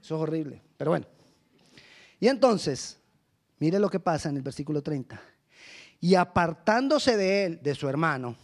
Eso 0.00 0.14
es 0.14 0.22
horrible, 0.22 0.62
pero 0.76 0.92
bueno. 0.92 1.06
Y 2.20 2.28
entonces, 2.28 3.00
mire 3.58 3.80
lo 3.80 3.90
que 3.90 3.98
pasa 3.98 4.28
en 4.28 4.36
el 4.36 4.42
versículo 4.42 4.80
30. 4.80 5.20
Y 6.00 6.14
apartándose 6.14 7.16
de 7.16 7.44
él, 7.44 7.62
de 7.62 7.74
su 7.74 7.88
hermano, 7.88 8.36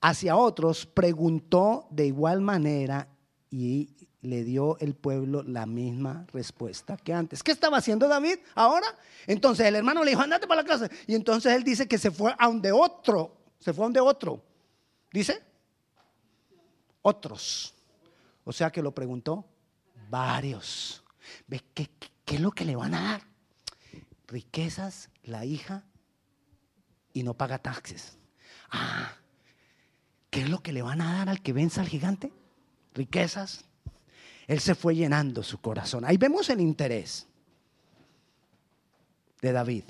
hacia 0.00 0.36
otros, 0.36 0.86
preguntó 0.86 1.86
de 1.90 2.06
igual 2.06 2.40
manera 2.40 3.08
y 3.50 3.96
le 4.20 4.44
dio 4.44 4.78
el 4.80 4.94
pueblo 4.94 5.42
la 5.42 5.64
misma 5.66 6.26
respuesta 6.32 6.96
que 6.96 7.12
antes. 7.12 7.42
¿Qué 7.42 7.52
estaba 7.52 7.78
haciendo 7.78 8.08
David 8.08 8.38
ahora? 8.54 8.86
Entonces 9.26 9.66
el 9.66 9.76
hermano 9.76 10.04
le 10.04 10.10
dijo, 10.10 10.22
andate 10.22 10.46
para 10.46 10.62
la 10.62 10.68
casa. 10.68 10.88
Y 11.06 11.14
entonces 11.14 11.52
él 11.52 11.64
dice 11.64 11.86
que 11.86 11.98
se 11.98 12.10
fue 12.10 12.34
a 12.38 12.46
donde 12.46 12.72
otro, 12.72 13.36
se 13.58 13.72
fue 13.72 13.84
a 13.84 13.86
donde 13.86 14.00
otro. 14.00 14.42
Dice, 15.12 15.42
otros. 17.02 17.74
O 18.44 18.52
sea 18.52 18.70
que 18.70 18.82
lo 18.82 18.92
preguntó 18.92 19.46
varios. 20.10 21.02
¿Ve 21.46 21.62
qué, 21.74 21.88
qué 22.24 22.34
es 22.36 22.40
lo 22.40 22.50
que 22.50 22.64
le 22.64 22.76
van 22.76 22.94
a 22.94 23.02
dar? 23.02 23.22
Riquezas, 24.28 25.10
la 25.24 25.44
hija, 25.44 25.84
y 27.12 27.22
no 27.22 27.34
paga 27.34 27.58
taxes. 27.58 28.16
Ah, 28.70 29.12
¿qué 30.30 30.42
es 30.42 30.50
lo 30.50 30.62
que 30.62 30.72
le 30.72 30.82
van 30.82 31.00
a 31.00 31.14
dar 31.14 31.28
al 31.28 31.42
que 31.42 31.52
venza 31.52 31.80
al 31.80 31.88
gigante? 31.88 32.30
Riquezas, 32.94 33.64
él 34.46 34.60
se 34.60 34.74
fue 34.74 34.94
llenando 34.94 35.42
su 35.42 35.60
corazón. 35.60 36.04
Ahí 36.04 36.16
vemos 36.16 36.48
el 36.50 36.60
interés 36.60 37.26
de 39.40 39.52
David. 39.52 39.84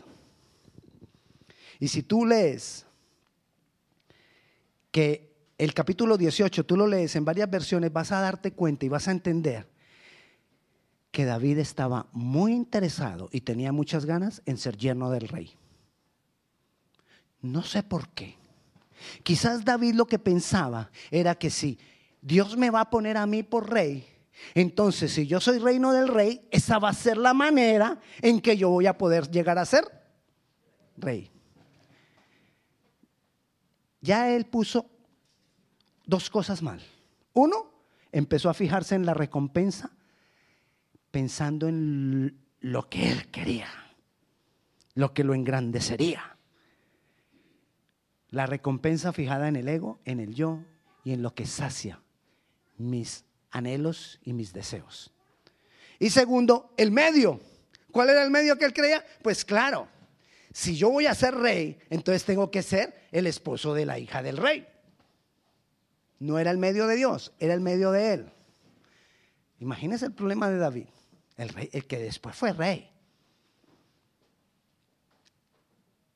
Y 1.80 1.88
si 1.88 2.02
tú 2.02 2.24
lees 2.24 2.86
que 4.90 5.28
el 5.58 5.74
capítulo 5.74 6.16
18, 6.16 6.64
tú 6.64 6.76
lo 6.76 6.86
lees 6.86 7.14
en 7.16 7.24
varias 7.24 7.50
versiones, 7.50 7.92
vas 7.92 8.12
a 8.12 8.20
darte 8.20 8.52
cuenta 8.52 8.86
y 8.86 8.88
vas 8.88 9.08
a 9.08 9.12
entender 9.12 9.68
que 11.10 11.24
David 11.24 11.58
estaba 11.58 12.06
muy 12.12 12.52
interesado 12.52 13.28
y 13.32 13.40
tenía 13.40 13.72
muchas 13.72 14.04
ganas 14.04 14.42
en 14.46 14.58
ser 14.58 14.76
yerno 14.76 15.10
del 15.10 15.28
rey. 15.28 15.52
No 17.40 17.62
sé 17.62 17.82
por 17.82 18.08
qué. 18.10 18.36
Quizás 19.22 19.64
David 19.64 19.94
lo 19.94 20.06
que 20.06 20.18
pensaba 20.18 20.90
era 21.10 21.34
que 21.36 21.50
si 21.50 21.78
Dios 22.20 22.56
me 22.56 22.70
va 22.70 22.82
a 22.82 22.90
poner 22.90 23.16
a 23.16 23.26
mí 23.26 23.42
por 23.42 23.70
rey, 23.70 24.06
entonces, 24.54 25.12
si 25.12 25.26
yo 25.26 25.40
soy 25.40 25.58
reino 25.58 25.92
del 25.92 26.08
rey, 26.08 26.46
esa 26.50 26.78
va 26.78 26.90
a 26.90 26.94
ser 26.94 27.16
la 27.16 27.34
manera 27.34 28.00
en 28.22 28.40
que 28.40 28.56
yo 28.56 28.70
voy 28.70 28.86
a 28.86 28.96
poder 28.96 29.30
llegar 29.30 29.58
a 29.58 29.64
ser 29.64 29.84
rey. 30.96 31.30
Ya 34.00 34.30
él 34.30 34.46
puso 34.46 34.86
dos 36.06 36.30
cosas 36.30 36.62
mal. 36.62 36.80
Uno, 37.32 37.72
empezó 38.12 38.48
a 38.48 38.54
fijarse 38.54 38.94
en 38.94 39.04
la 39.04 39.14
recompensa 39.14 39.90
pensando 41.10 41.68
en 41.68 42.38
lo 42.60 42.88
que 42.88 43.10
él 43.10 43.30
quería, 43.30 43.68
lo 44.94 45.14
que 45.14 45.24
lo 45.24 45.34
engrandecería. 45.34 46.36
La 48.30 48.46
recompensa 48.46 49.12
fijada 49.12 49.48
en 49.48 49.56
el 49.56 49.68
ego, 49.68 50.00
en 50.04 50.20
el 50.20 50.34
yo 50.34 50.62
y 51.04 51.12
en 51.12 51.22
lo 51.22 51.34
que 51.34 51.46
sacia 51.46 52.02
mis 52.76 53.24
anhelos 53.50 54.20
y 54.22 54.32
mis 54.32 54.52
deseos. 54.52 55.12
Y 55.98 56.10
segundo, 56.10 56.72
el 56.76 56.90
medio. 56.90 57.40
¿Cuál 57.90 58.10
era 58.10 58.22
el 58.22 58.30
medio 58.30 58.56
que 58.56 58.66
él 58.66 58.72
creía? 58.72 59.04
Pues 59.22 59.44
claro, 59.44 59.88
si 60.52 60.76
yo 60.76 60.90
voy 60.90 61.06
a 61.06 61.14
ser 61.14 61.34
rey, 61.34 61.78
entonces 61.90 62.24
tengo 62.24 62.50
que 62.50 62.62
ser 62.62 63.08
el 63.12 63.26
esposo 63.26 63.74
de 63.74 63.86
la 63.86 63.98
hija 63.98 64.22
del 64.22 64.36
rey. 64.36 64.66
No 66.18 66.38
era 66.38 66.50
el 66.50 66.58
medio 66.58 66.86
de 66.86 66.96
Dios, 66.96 67.32
era 67.38 67.54
el 67.54 67.60
medio 67.60 67.90
de 67.92 68.12
él. 68.12 68.32
Imagínese 69.60 70.06
el 70.06 70.12
problema 70.12 70.50
de 70.50 70.58
David, 70.58 70.88
el, 71.38 71.48
rey, 71.48 71.70
el 71.72 71.86
que 71.86 71.98
después 71.98 72.36
fue 72.36 72.52
rey. 72.52 72.90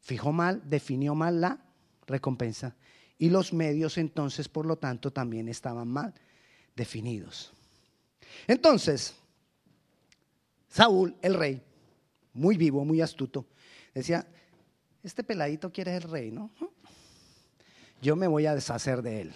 Fijó 0.00 0.32
mal, 0.32 0.60
definió 0.68 1.14
mal 1.14 1.40
la 1.40 1.58
recompensa 2.06 2.74
y 3.16 3.30
los 3.30 3.52
medios 3.52 3.98
entonces, 3.98 4.48
por 4.48 4.66
lo 4.66 4.76
tanto, 4.76 5.12
también 5.12 5.48
estaban 5.48 5.88
mal 5.88 6.12
definidos. 6.74 7.52
Entonces, 8.48 9.14
Saúl, 10.68 11.14
el 11.22 11.34
rey, 11.34 11.62
muy 12.32 12.56
vivo, 12.56 12.84
muy 12.84 13.00
astuto, 13.00 13.46
decía, 13.94 14.26
este 15.02 15.22
peladito 15.22 15.70
quiere 15.70 15.92
ser 15.92 16.10
rey, 16.10 16.30
¿no? 16.30 16.50
Yo 18.00 18.16
me 18.16 18.26
voy 18.26 18.46
a 18.46 18.54
deshacer 18.54 19.02
de 19.02 19.20
él. 19.20 19.34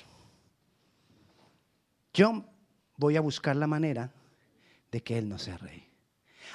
Yo 2.13 2.45
voy 2.97 3.17
a 3.17 3.21
buscar 3.21 3.55
la 3.55 3.67
manera 3.67 4.13
de 4.97 5.03
que 5.03 5.19
él 5.19 5.29
no 5.29 5.39
sea 5.39 5.59
rey. 5.59 5.87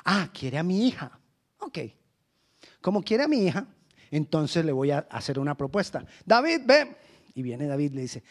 Ah, 0.04 0.28
quiere 0.34 0.58
a 0.58 0.64
mi 0.64 0.88
hija. 0.88 1.20
Ok. 1.60 1.78
Como 2.82 3.04
quiere 3.04 3.26
a 3.26 3.28
mi 3.28 3.46
hija, 3.46 3.68
entonces 4.10 4.66
le 4.66 4.72
voy 4.72 4.90
a 4.90 5.06
hacer 5.12 5.38
una 5.38 5.56
propuesta. 5.56 6.04
David, 6.26 6.62
ve. 6.66 6.96
Y 7.36 7.44
viene 7.44 7.68
David 7.68 7.92
y 7.92 7.96
le 7.98 8.02
dice, 8.02 8.24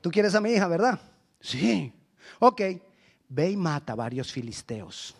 tú 0.00 0.10
quieres 0.10 0.34
a 0.34 0.40
mi 0.40 0.52
hija, 0.52 0.66
¿verdad? 0.68 0.98
Sí. 1.38 1.92
Ok, 2.38 2.62
ve 3.28 3.50
y 3.50 3.56
mata 3.58 3.94
varios 3.94 4.32
filisteos 4.32 5.14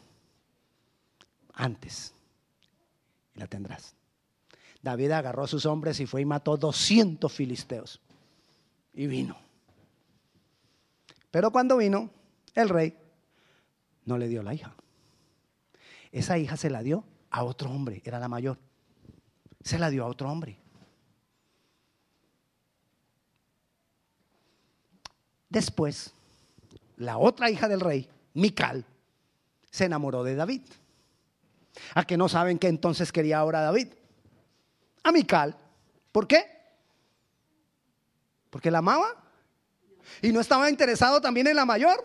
antes. 1.53 2.15
Y 3.35 3.39
la 3.39 3.47
tendrás. 3.47 3.95
David 4.81 5.11
agarró 5.11 5.45
a 5.45 5.49
sus 5.49 5.67
hombres 5.67 6.01
y 6.01 6.07
fue 6.07 6.23
y 6.23 6.25
mató 6.25 6.57
200 6.57 7.31
filisteos. 7.31 8.01
Y 8.95 9.07
vino. 9.09 9.37
Pero 11.31 11.51
cuando 11.51 11.77
vino, 11.77 12.09
el 12.55 12.71
rey 12.71 12.97
no 14.05 14.19
le 14.19 14.29
dio 14.29 14.43
la 14.43 14.55
hija. 14.55 14.75
esa 16.11 16.39
hija 16.39 16.57
se 16.57 16.71
la 16.71 16.83
dio 16.83 17.05
a 17.31 17.45
otro 17.45 17.71
hombre, 17.71 18.03
era 18.05 18.19
la 18.19 18.29
mayor. 18.29 18.59
Se 19.63 19.79
la 19.79 19.89
dio 19.91 20.05
a 20.05 20.07
otro 20.07 20.31
hombre. 20.31 20.59
Después, 25.49 26.13
la 26.97 27.19
otra 27.19 27.51
hija 27.51 27.69
del 27.69 27.81
rey, 27.81 28.09
Mical, 28.35 28.85
se 29.71 29.85
enamoró 29.85 30.25
de 30.25 30.35
David. 30.35 30.63
¿A 31.95 32.05
que 32.05 32.17
no 32.17 32.29
saben 32.29 32.59
que 32.59 32.69
entonces 32.69 33.13
quería 33.13 33.39
ahora 33.39 33.61
David? 33.61 33.89
A 35.03 35.13
Mical. 35.13 35.57
¿Por 36.11 36.27
qué? 36.27 36.45
Porque 38.51 38.71
la 38.71 38.79
amaba. 38.79 39.09
Y 40.21 40.33
no 40.33 40.41
estaba 40.41 40.69
interesado 40.69 41.21
también 41.21 41.47
en 41.47 41.57
la 41.57 41.65
mayor. 41.65 42.05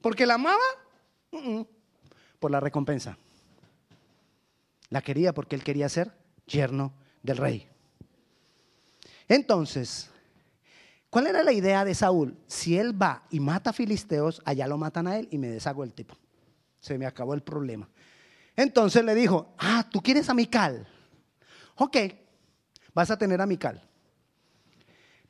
Porque 0.00 0.26
la 0.26 0.34
amaba. 0.34 0.58
Por 2.38 2.50
la 2.50 2.60
recompensa. 2.60 3.16
La 4.88 5.02
quería 5.02 5.32
porque 5.32 5.56
él 5.56 5.62
quería 5.62 5.88
ser 5.88 6.12
yerno 6.46 6.92
del 7.22 7.36
rey. 7.36 7.68
Entonces, 9.28 10.10
¿cuál 11.08 11.28
era 11.28 11.44
la 11.44 11.52
idea 11.52 11.84
de 11.84 11.94
Saúl? 11.94 12.36
Si 12.46 12.76
él 12.76 13.00
va 13.00 13.22
y 13.30 13.38
mata 13.38 13.70
a 13.70 13.72
filisteos, 13.72 14.42
allá 14.44 14.66
lo 14.66 14.76
matan 14.76 15.06
a 15.06 15.18
él 15.18 15.28
y 15.30 15.38
me 15.38 15.48
deshago 15.48 15.84
el 15.84 15.92
tipo. 15.92 16.16
Se 16.80 16.98
me 16.98 17.06
acabó 17.06 17.34
el 17.34 17.42
problema. 17.42 17.88
Entonces 18.56 19.04
le 19.04 19.14
dijo, 19.14 19.54
ah, 19.58 19.86
tú 19.90 20.02
quieres 20.02 20.28
a 20.28 20.34
Mical. 20.34 20.88
Ok, 21.76 21.96
vas 22.92 23.10
a 23.10 23.16
tener 23.16 23.40
a 23.40 23.46
Mical. 23.46 23.80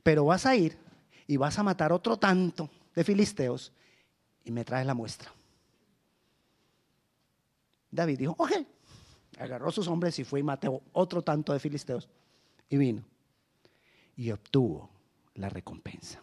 Pero 0.03 0.25
vas 0.25 0.47
a 0.47 0.57
ir 0.57 0.79
y 1.27 1.37
vas 1.37 1.59
a 1.59 1.63
matar 1.63 1.93
otro 1.93 2.17
tanto 2.17 2.71
de 2.95 3.05
filisteos 3.05 3.73
y 4.45 4.51
me 4.51 4.65
traes 4.65 4.87
la 4.87 4.95
muestra. 4.95 5.31
David 7.91 8.19
dijo, 8.19 8.35
ok, 8.39 8.53
agarró 9.39 9.71
sus 9.71 9.89
hombres 9.89 10.19
y 10.19 10.25
fue 10.25 10.41
y 10.41 10.43
mató 10.43 10.83
otro 10.93 11.23
tanto 11.23 11.53
de 11.53 11.61
filisteos 11.61 12.09
y 12.69 12.77
vino 12.77 13.05
y 14.17 14.31
obtuvo 14.33 14.91
la 15.35 15.49
recompensa. 15.49 16.23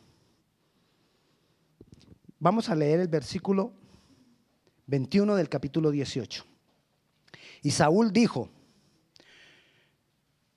Vamos 2.40 2.70
a 2.70 2.76
leer 2.76 3.00
el 3.00 3.08
versículo 3.08 3.74
21 4.86 5.36
del 5.36 5.50
capítulo 5.50 5.90
18. 5.90 6.46
Y 7.64 7.72
Saúl 7.72 8.14
dijo, 8.14 8.50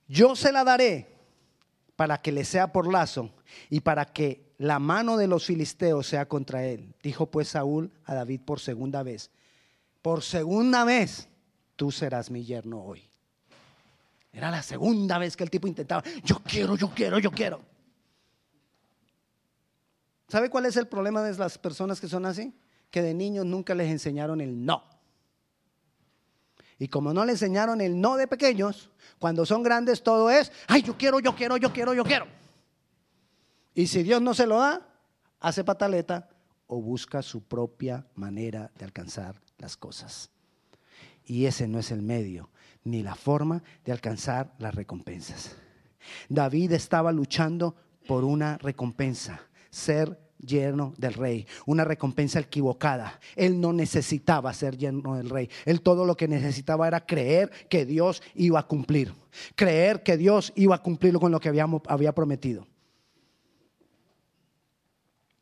yo 0.06 0.36
se 0.36 0.52
la 0.52 0.64
daré 0.64 1.16
para 1.96 2.20
que 2.20 2.30
le 2.30 2.44
sea 2.44 2.72
por 2.72 2.92
lazo 2.92 3.30
y 3.70 3.80
para 3.80 4.04
que 4.04 4.52
la 4.58 4.78
mano 4.78 5.16
de 5.16 5.26
los 5.26 5.46
filisteos 5.46 6.06
sea 6.06 6.28
contra 6.28 6.66
él. 6.66 6.94
Dijo 7.02 7.30
pues 7.30 7.48
Saúl 7.48 7.90
a 8.04 8.14
David 8.14 8.42
por 8.44 8.60
segunda 8.60 9.02
vez, 9.02 9.30
por 10.02 10.22
segunda 10.22 10.84
vez 10.84 11.28
tú 11.76 11.90
serás 11.90 12.30
mi 12.30 12.44
yerno 12.44 12.82
hoy. 12.82 13.08
Era 14.32 14.50
la 14.50 14.62
segunda 14.62 15.18
vez 15.18 15.36
que 15.36 15.44
el 15.44 15.50
tipo 15.50 15.66
intentaba, 15.66 16.02
yo 16.24 16.40
quiero, 16.44 16.76
yo 16.76 16.90
quiero, 16.90 17.18
yo 17.18 17.30
quiero. 17.30 17.60
¿Sabe 20.28 20.48
cuál 20.48 20.66
es 20.66 20.76
el 20.76 20.86
problema 20.86 21.22
de 21.22 21.36
las 21.36 21.58
personas 21.58 22.00
que 22.00 22.08
son 22.08 22.24
así? 22.24 22.54
Que 22.90 23.02
de 23.02 23.14
niños 23.14 23.44
nunca 23.44 23.74
les 23.74 23.90
enseñaron 23.90 24.40
el 24.40 24.64
no. 24.64 24.84
Y 26.78 26.88
como 26.88 27.12
no 27.12 27.24
les 27.24 27.42
enseñaron 27.42 27.80
el 27.80 28.00
no 28.00 28.16
de 28.16 28.28
pequeños, 28.28 28.90
cuando 29.18 29.44
son 29.44 29.62
grandes 29.62 30.02
todo 30.02 30.30
es, 30.30 30.52
ay, 30.68 30.82
yo 30.82 30.96
quiero, 30.96 31.18
yo 31.18 31.34
quiero, 31.34 31.56
yo 31.56 31.72
quiero, 31.72 31.92
yo 31.92 32.04
quiero. 32.04 32.26
Y 33.74 33.88
si 33.88 34.02
Dios 34.02 34.22
no 34.22 34.32
se 34.32 34.46
lo 34.46 34.58
da, 34.58 34.86
hace 35.40 35.64
pataleta 35.64 36.28
o 36.68 36.80
busca 36.80 37.20
su 37.20 37.42
propia 37.42 38.06
manera 38.14 38.70
de 38.78 38.84
alcanzar 38.84 39.40
las 39.60 39.76
cosas. 39.76 40.30
Y 41.24 41.46
ese 41.46 41.68
no 41.68 41.78
es 41.78 41.90
el 41.90 42.02
medio 42.02 42.50
ni 42.84 43.02
la 43.02 43.14
forma 43.14 43.62
de 43.84 43.92
alcanzar 43.92 44.54
las 44.58 44.74
recompensas. 44.74 45.56
David 46.28 46.72
estaba 46.72 47.12
luchando 47.12 47.76
por 48.06 48.24
una 48.24 48.58
recompensa, 48.58 49.40
ser 49.70 50.18
yerno 50.38 50.94
del 50.96 51.14
rey, 51.14 51.46
una 51.66 51.84
recompensa 51.84 52.40
equivocada. 52.40 53.20
Él 53.36 53.60
no 53.60 53.72
necesitaba 53.72 54.52
ser 54.54 54.76
yerno 54.76 55.16
del 55.16 55.28
rey. 55.28 55.50
Él 55.66 55.82
todo 55.82 56.06
lo 56.06 56.16
que 56.16 56.28
necesitaba 56.28 56.88
era 56.88 57.04
creer 57.04 57.50
que 57.68 57.84
Dios 57.84 58.22
iba 58.34 58.58
a 58.60 58.66
cumplir, 58.66 59.12
creer 59.54 60.02
que 60.02 60.16
Dios 60.16 60.52
iba 60.56 60.76
a 60.76 60.82
cumplir 60.82 61.18
con 61.18 61.30
lo 61.30 61.40
que 61.40 61.50
habíamos, 61.50 61.82
había 61.86 62.14
prometido. 62.14 62.66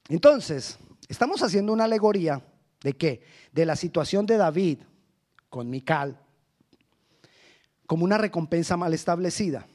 Entonces, 0.09 0.79
estamos 1.09 1.43
haciendo 1.43 1.73
una 1.73 1.85
alegoría 1.85 2.43
de 2.83 2.97
qué? 2.97 3.23
De 3.53 3.67
la 3.67 3.77
situación 3.77 4.27
de 4.27 4.37
David 4.37 4.79
con 5.49 5.71
Mical 5.71 6.19
como 7.87 8.05
una 8.05 8.19
recompensa 8.19 8.77
mal 8.77 8.93
establecida. 8.93 9.67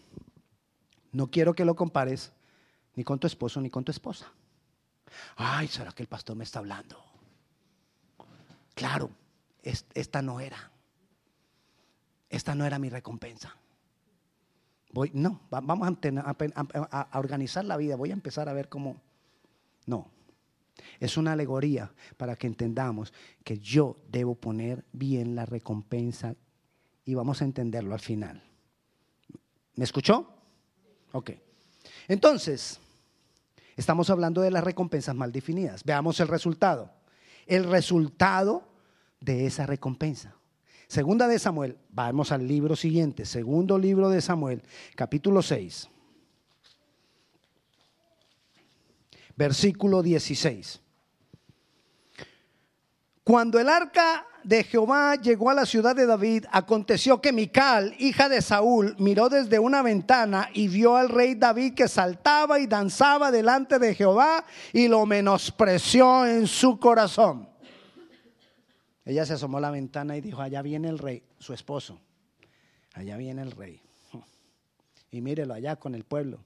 No 1.11 1.31
quiero 1.31 1.55
que 1.55 1.65
lo 1.65 1.75
compares 1.75 2.31
ni 2.95 3.03
con 3.03 3.19
tu 3.19 3.27
esposo 3.27 3.59
ni 3.59 3.69
con 3.69 3.83
tu 3.83 3.91
esposa. 3.91 4.31
Ay, 5.35 5.67
¿será 5.67 5.91
que 5.91 6.03
el 6.03 6.09
pastor 6.09 6.35
me 6.35 6.43
está 6.43 6.59
hablando? 6.59 7.03
Claro, 8.75 9.09
esta 9.63 10.21
no 10.21 10.39
era. 10.39 10.71
Esta 12.29 12.55
no 12.55 12.65
era 12.65 12.79
mi 12.79 12.89
recompensa. 12.89 13.55
Voy, 14.91 15.09
no, 15.13 15.41
vamos 15.49 15.87
a, 15.87 17.01
a 17.01 17.19
organizar 17.19 17.65
la 17.65 17.77
vida. 17.77 17.95
Voy 17.95 18.11
a 18.11 18.13
empezar 18.13 18.47
a 18.47 18.53
ver 18.53 18.69
cómo. 18.69 19.01
No, 19.87 20.11
es 20.99 21.17
una 21.17 21.33
alegoría 21.33 21.93
para 22.17 22.35
que 22.35 22.47
entendamos 22.47 23.13
que 23.43 23.59
yo 23.59 23.97
debo 24.09 24.35
poner 24.35 24.85
bien 24.91 25.35
la 25.35 25.45
recompensa 25.45 26.35
y 27.05 27.13
vamos 27.13 27.41
a 27.41 27.45
entenderlo 27.45 27.93
al 27.93 27.99
final. 27.99 28.41
¿Me 29.75 29.83
escuchó? 29.83 30.27
Ok. 31.11 31.31
Entonces, 32.07 32.79
estamos 33.75 34.09
hablando 34.09 34.41
de 34.41 34.51
las 34.51 34.63
recompensas 34.63 35.15
mal 35.15 35.31
definidas. 35.31 35.83
Veamos 35.83 36.19
el 36.19 36.27
resultado. 36.27 36.91
El 37.45 37.65
resultado 37.65 38.67
de 39.19 39.45
esa 39.45 39.65
recompensa. 39.65 40.35
Segunda 40.87 41.27
de 41.27 41.39
Samuel, 41.39 41.77
vamos 41.89 42.31
al 42.31 42.47
libro 42.47 42.75
siguiente, 42.75 43.25
segundo 43.25 43.79
libro 43.79 44.09
de 44.09 44.21
Samuel, 44.21 44.61
capítulo 44.95 45.41
6. 45.41 45.89
Versículo 49.35 50.01
16. 50.01 50.81
Cuando 53.23 53.59
el 53.59 53.69
arca 53.69 54.27
de 54.43 54.63
Jehová 54.65 55.15
llegó 55.15 55.49
a 55.49 55.53
la 55.53 55.65
ciudad 55.65 55.95
de 55.95 56.05
David, 56.05 56.45
aconteció 56.51 57.21
que 57.21 57.31
Mical, 57.31 57.95
hija 57.97 58.27
de 58.27 58.41
Saúl, 58.41 58.95
miró 58.99 59.29
desde 59.29 59.59
una 59.59 59.81
ventana 59.81 60.49
y 60.53 60.67
vio 60.67 60.97
al 60.97 61.07
rey 61.07 61.35
David 61.35 61.73
que 61.73 61.87
saltaba 61.87 62.59
y 62.59 62.67
danzaba 62.67 63.31
delante 63.31 63.79
de 63.79 63.95
Jehová 63.95 64.43
y 64.73 64.89
lo 64.89 65.05
menospreció 65.05 66.25
en 66.25 66.47
su 66.47 66.77
corazón. 66.79 67.47
Ella 69.05 69.25
se 69.25 69.33
asomó 69.33 69.57
a 69.57 69.61
la 69.61 69.71
ventana 69.71 70.17
y 70.17 70.21
dijo, 70.21 70.41
allá 70.41 70.61
viene 70.61 70.89
el 70.89 70.97
rey, 70.97 71.23
su 71.39 71.53
esposo, 71.53 71.99
allá 72.93 73.15
viene 73.15 73.41
el 73.41 73.51
rey. 73.51 73.81
Y 75.11 75.21
mírelo 75.21 75.53
allá 75.53 75.77
con 75.77 75.95
el 75.95 76.03
pueblo, 76.03 76.39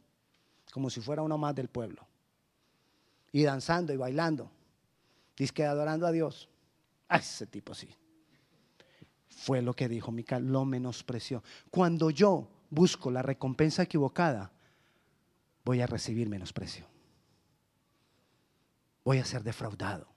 como 0.71 0.89
si 0.89 1.01
fuera 1.01 1.23
uno 1.23 1.37
más 1.37 1.55
del 1.55 1.69
pueblo 1.69 2.07
y 3.37 3.43
danzando 3.43 3.93
y 3.93 3.97
bailando. 3.97 4.49
Dice 5.37 5.53
que 5.53 5.63
adorando 5.63 6.07
a 6.07 6.11
Dios. 6.11 6.49
A 7.07 7.17
ese 7.17 7.45
tipo 7.45 7.75
sí. 7.75 7.87
Fue 9.29 9.61
lo 9.61 9.75
que 9.75 9.87
dijo 9.87 10.11
Mical, 10.11 10.47
lo 10.47 10.65
menospreció. 10.65 11.43
Cuando 11.69 12.09
yo 12.09 12.49
busco 12.71 13.11
la 13.11 13.21
recompensa 13.21 13.83
equivocada, 13.83 14.51
voy 15.63 15.81
a 15.81 15.85
recibir 15.85 16.27
menosprecio. 16.27 16.87
Voy 19.05 19.19
a 19.19 19.25
ser 19.25 19.43
defraudado. 19.43 20.07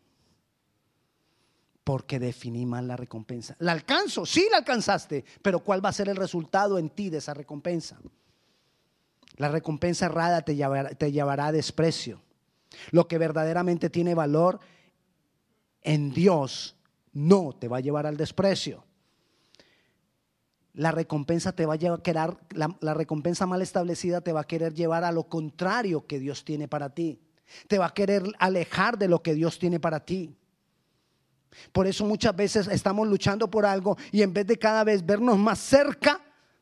Porque 1.84 2.18
definí 2.18 2.64
mal 2.64 2.88
la 2.88 2.96
recompensa. 2.96 3.54
La 3.58 3.72
alcanzo, 3.72 4.24
sí 4.24 4.48
la 4.50 4.56
alcanzaste, 4.56 5.26
pero 5.42 5.60
¿cuál 5.60 5.84
va 5.84 5.90
a 5.90 5.92
ser 5.92 6.08
el 6.08 6.16
resultado 6.16 6.78
en 6.78 6.88
ti 6.88 7.10
de 7.10 7.18
esa 7.18 7.34
recompensa? 7.34 8.00
La 9.36 9.48
recompensa 9.48 10.06
errada 10.06 10.40
te 10.40 10.56
llevará, 10.56 10.94
te 10.94 11.12
llevará 11.12 11.48
a 11.48 11.52
desprecio. 11.52 12.22
Lo 12.90 13.08
que 13.08 13.18
verdaderamente 13.18 13.90
tiene 13.90 14.14
valor 14.14 14.60
en 15.82 16.12
Dios 16.12 16.76
no 17.12 17.52
te 17.58 17.68
va 17.68 17.78
a 17.78 17.80
llevar 17.80 18.06
al 18.06 18.16
desprecio. 18.16 18.84
La 20.74 20.92
recompensa 20.92 21.52
te 21.52 21.66
va 21.66 21.74
a 21.74 21.76
llevar, 21.76 22.38
la, 22.50 22.76
la 22.80 22.94
recompensa 22.94 23.46
mal 23.46 23.60
establecida 23.60 24.20
te 24.20 24.32
va 24.32 24.42
a 24.42 24.46
querer 24.46 24.72
llevar 24.72 25.04
a 25.04 25.12
lo 25.12 25.24
contrario 25.24 26.06
que 26.06 26.20
Dios 26.20 26.44
tiene 26.44 26.68
para 26.68 26.94
ti. 26.94 27.20
Te 27.66 27.78
va 27.78 27.86
a 27.86 27.94
querer 27.94 28.22
alejar 28.38 28.96
de 28.96 29.08
lo 29.08 29.22
que 29.22 29.34
Dios 29.34 29.58
tiene 29.58 29.80
para 29.80 30.04
ti. 30.04 30.36
Por 31.72 31.88
eso 31.88 32.04
muchas 32.04 32.34
veces 32.36 32.68
estamos 32.68 33.08
luchando 33.08 33.50
por 33.50 33.66
algo 33.66 33.96
y 34.12 34.22
en 34.22 34.32
vez 34.32 34.46
de 34.46 34.58
cada 34.58 34.84
vez 34.84 35.04
vernos 35.04 35.36
más 35.36 35.58
cerca, 35.58 36.20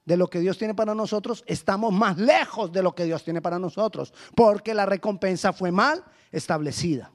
de 0.09 0.17
lo 0.17 0.29
que 0.29 0.41
Dios 0.41 0.57
tiene 0.57 0.75
para 0.75 0.95
nosotros, 0.95 1.45
estamos 1.47 1.93
más 1.93 2.17
lejos 2.17 2.73
de 2.73 2.83
lo 2.83 2.95
que 2.95 3.05
Dios 3.05 3.23
tiene 3.23 3.43
para 3.43 3.59
nosotros, 3.59 4.15
porque 4.35 4.73
la 4.73 4.87
recompensa 4.87 5.53
fue 5.53 5.71
mal 5.71 6.03
establecida. 6.33 7.13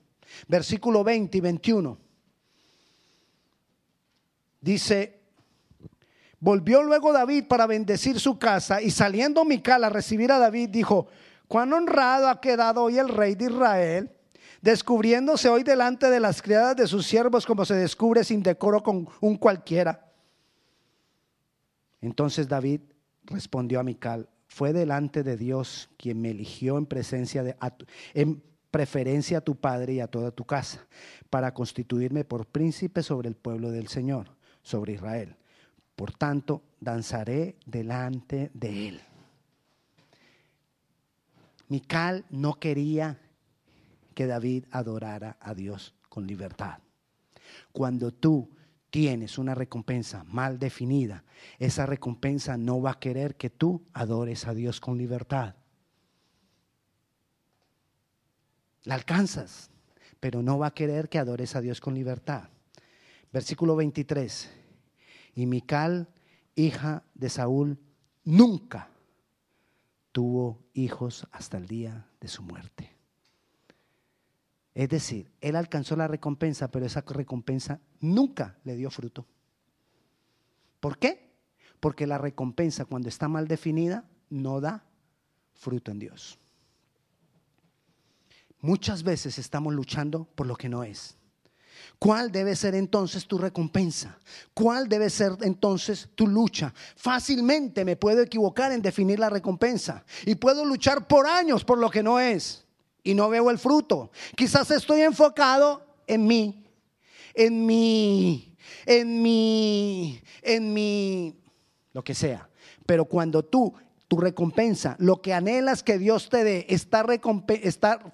Versículo 0.48 1.04
20 1.04 1.36
y 1.36 1.42
21. 1.42 1.98
Dice, 4.62 5.22
Volvió 6.40 6.84
luego 6.84 7.12
David 7.12 7.46
para 7.48 7.66
bendecir 7.66 8.20
su 8.20 8.38
casa 8.38 8.80
y 8.80 8.92
saliendo 8.92 9.44
Mical 9.44 9.84
a 9.86 9.90
recibir 9.90 10.32
a 10.32 10.38
David 10.38 10.70
dijo, 10.70 11.08
cuán 11.48 11.74
honrado 11.74 12.28
ha 12.28 12.42
quedado 12.42 12.84
hoy 12.84 13.00
el 13.00 13.10
rey 13.10 13.34
de 13.34 13.46
Israel, 13.46 14.12
descubriéndose 14.62 15.50
hoy 15.50 15.64
delante 15.64 16.12
de 16.12 16.20
las 16.20 16.44
criadas 16.44 16.76
de 16.76 16.86
sus 16.86 17.08
siervos 17.08 17.48
como 17.48 17.66
se 17.66 17.74
descubre 17.74 18.24
sin 18.24 18.44
decoro 18.44 18.84
con 18.84 19.08
un 19.20 19.38
cualquiera. 19.38 20.13
Entonces 22.04 22.50
David 22.50 22.82
respondió 23.24 23.80
a 23.80 23.84
Mical, 23.84 24.28
fue 24.48 24.74
delante 24.74 25.24
de 25.24 25.38
Dios 25.38 25.90
quien 25.98 26.22
me 26.22 26.32
eligió 26.32 26.78
en 26.78 26.86
presencia 26.86 27.44
de 27.44 27.56
en 28.14 28.44
preferencia 28.70 29.38
a 29.38 29.42
tu 29.42 29.56
padre 29.56 29.94
y 29.94 30.00
a 30.02 30.08
toda 30.08 30.32
tu 30.32 30.44
casa, 30.44 30.86
para 31.30 31.54
constituirme 31.54 32.26
por 32.26 32.46
príncipe 32.46 33.04
sobre 33.04 33.30
el 33.30 33.36
pueblo 33.36 33.72
del 33.72 33.88
Señor, 33.88 34.36
sobre 34.64 34.94
Israel. 34.94 35.38
Por 35.96 36.12
tanto, 36.12 36.62
danzaré 36.82 37.56
delante 37.66 38.52
de 38.54 38.90
él. 38.90 39.02
Mical 41.70 42.26
no 42.30 42.60
quería 42.60 43.18
que 44.14 44.28
David 44.28 44.66
adorara 44.72 45.38
a 45.40 45.54
Dios 45.54 45.96
con 46.10 46.28
libertad. 46.28 46.80
Cuando 47.72 48.12
tú 48.12 48.50
tienes 48.94 49.40
una 49.40 49.56
recompensa 49.56 50.24
mal 50.26 50.60
definida, 50.60 51.24
esa 51.58 51.88
recompensa 51.88 52.58
no 52.58 52.80
va 52.80 52.92
a 52.92 53.00
querer 53.00 53.38
que 53.38 53.50
tú 53.50 53.88
adores 53.92 54.46
a 54.46 54.54
Dios 54.54 54.80
con 54.80 55.00
libertad. 55.00 55.56
La 58.84 58.94
alcanzas, 58.94 59.72
pero 60.20 60.44
no 60.44 60.60
va 60.60 60.68
a 60.68 60.74
querer 60.76 61.10
que 61.10 61.18
adores 61.18 61.56
a 61.56 61.62
Dios 61.62 61.82
con 61.82 61.96
libertad. 61.96 62.50
Versículo 63.32 63.76
23. 63.76 64.52
Y 65.38 65.48
Mical, 65.48 66.08
hija 66.54 67.02
de 67.16 67.30
Saúl, 67.30 67.80
nunca 68.24 68.92
tuvo 70.12 70.60
hijos 70.76 71.28
hasta 71.32 71.58
el 71.58 71.66
día 71.66 72.06
de 72.22 72.28
su 72.28 72.44
muerte. 72.44 72.92
Es 74.76 74.90
decir, 74.90 75.32
él 75.42 75.56
alcanzó 75.56 75.96
la 75.96 76.08
recompensa, 76.08 76.70
pero 76.70 76.86
esa 76.86 77.02
recompensa 77.02 77.80
nunca 78.04 78.58
le 78.64 78.76
dio 78.76 78.92
fruto. 78.92 79.26
¿Por 80.80 80.98
qué? 80.98 81.32
Porque 81.80 82.06
la 82.06 82.18
recompensa 82.18 82.86
cuando 82.86 83.10
está 83.10 83.28
mal 83.28 83.48
definida 83.48 84.06
no 84.30 84.62
da 84.62 84.84
fruto 85.54 85.92
en 85.92 86.00
Dios. 86.00 86.38
Muchas 88.60 89.04
veces 89.04 89.40
estamos 89.40 89.74
luchando 89.74 90.26
por 90.36 90.48
lo 90.48 90.56
que 90.56 90.70
no 90.70 90.84
es. 90.84 91.18
¿Cuál 92.00 92.32
debe 92.32 92.56
ser 92.56 92.76
entonces 92.76 93.26
tu 93.26 93.38
recompensa? 93.38 94.18
¿Cuál 94.54 94.88
debe 94.88 95.10
ser 95.10 95.38
entonces 95.42 96.10
tu 96.16 96.28
lucha? 96.28 96.74
Fácilmente 96.96 97.86
me 97.86 97.96
puedo 97.96 98.22
equivocar 98.22 98.72
en 98.72 98.82
definir 98.82 99.20
la 99.20 99.30
recompensa 99.30 100.04
y 100.26 100.36
puedo 100.36 100.66
luchar 100.66 101.08
por 101.08 101.28
años 101.28 101.64
por 101.64 101.78
lo 101.78 101.90
que 101.90 102.04
no 102.04 102.20
es 102.20 102.66
y 103.04 103.14
no 103.14 103.30
veo 103.30 103.50
el 103.50 103.60
fruto. 103.60 104.12
Quizás 104.36 104.72
estoy 104.72 105.02
enfocado 105.02 105.86
en 106.08 106.26
mí, 106.26 106.63
en 107.34 107.66
mi, 107.66 108.56
en 108.86 109.22
mi, 109.22 110.22
en 110.42 110.74
mi, 110.74 111.36
lo 111.94 112.04
que 112.04 112.14
sea. 112.14 112.50
Pero 112.86 113.06
cuando 113.06 113.44
tú, 113.44 113.74
tu 114.08 114.18
recompensa, 114.18 114.96
lo 115.00 115.22
que 115.22 115.34
anhelas 115.34 115.84
que 115.84 115.98
Dios 115.98 116.30
te 116.30 116.44
dé, 116.44 116.66
está, 116.70 117.06
está 117.62 118.14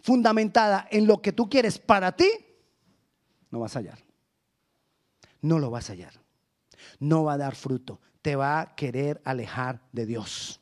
fundamentada 0.00 0.86
en 0.90 1.06
lo 1.06 1.22
que 1.22 1.32
tú 1.32 1.48
quieres 1.48 1.78
para 1.78 2.16
ti, 2.16 2.30
no 3.50 3.60
vas 3.60 3.76
a 3.76 3.80
hallar. 3.80 3.98
No 5.40 5.58
lo 5.58 5.70
vas 5.70 5.90
a 5.90 5.92
hallar. 5.92 6.12
No 6.98 7.24
va 7.24 7.34
a 7.34 7.38
dar 7.38 7.54
fruto. 7.54 8.00
Te 8.22 8.36
va 8.36 8.60
a 8.60 8.74
querer 8.74 9.22
alejar 9.24 9.80
de 9.92 10.06
Dios. 10.06 10.60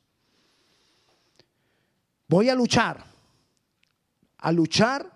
Voy 2.29 2.49
a 2.51 2.55
luchar. 2.55 3.05
A 4.38 4.53
luchar 4.53 5.13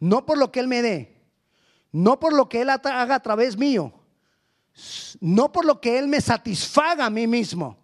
no 0.00 0.24
por 0.24 0.38
lo 0.38 0.50
que 0.50 0.60
Él 0.60 0.68
me 0.68 0.82
dé, 0.82 1.22
no 1.92 2.18
por 2.18 2.32
lo 2.32 2.48
que 2.48 2.62
Él 2.62 2.70
haga 2.70 3.14
a 3.14 3.22
través 3.22 3.56
mío, 3.56 3.92
no 5.20 5.52
por 5.52 5.64
lo 5.64 5.80
que 5.80 5.98
Él 5.98 6.08
me 6.08 6.20
satisfaga 6.20 7.06
a 7.06 7.10
mí 7.10 7.26
mismo, 7.26 7.78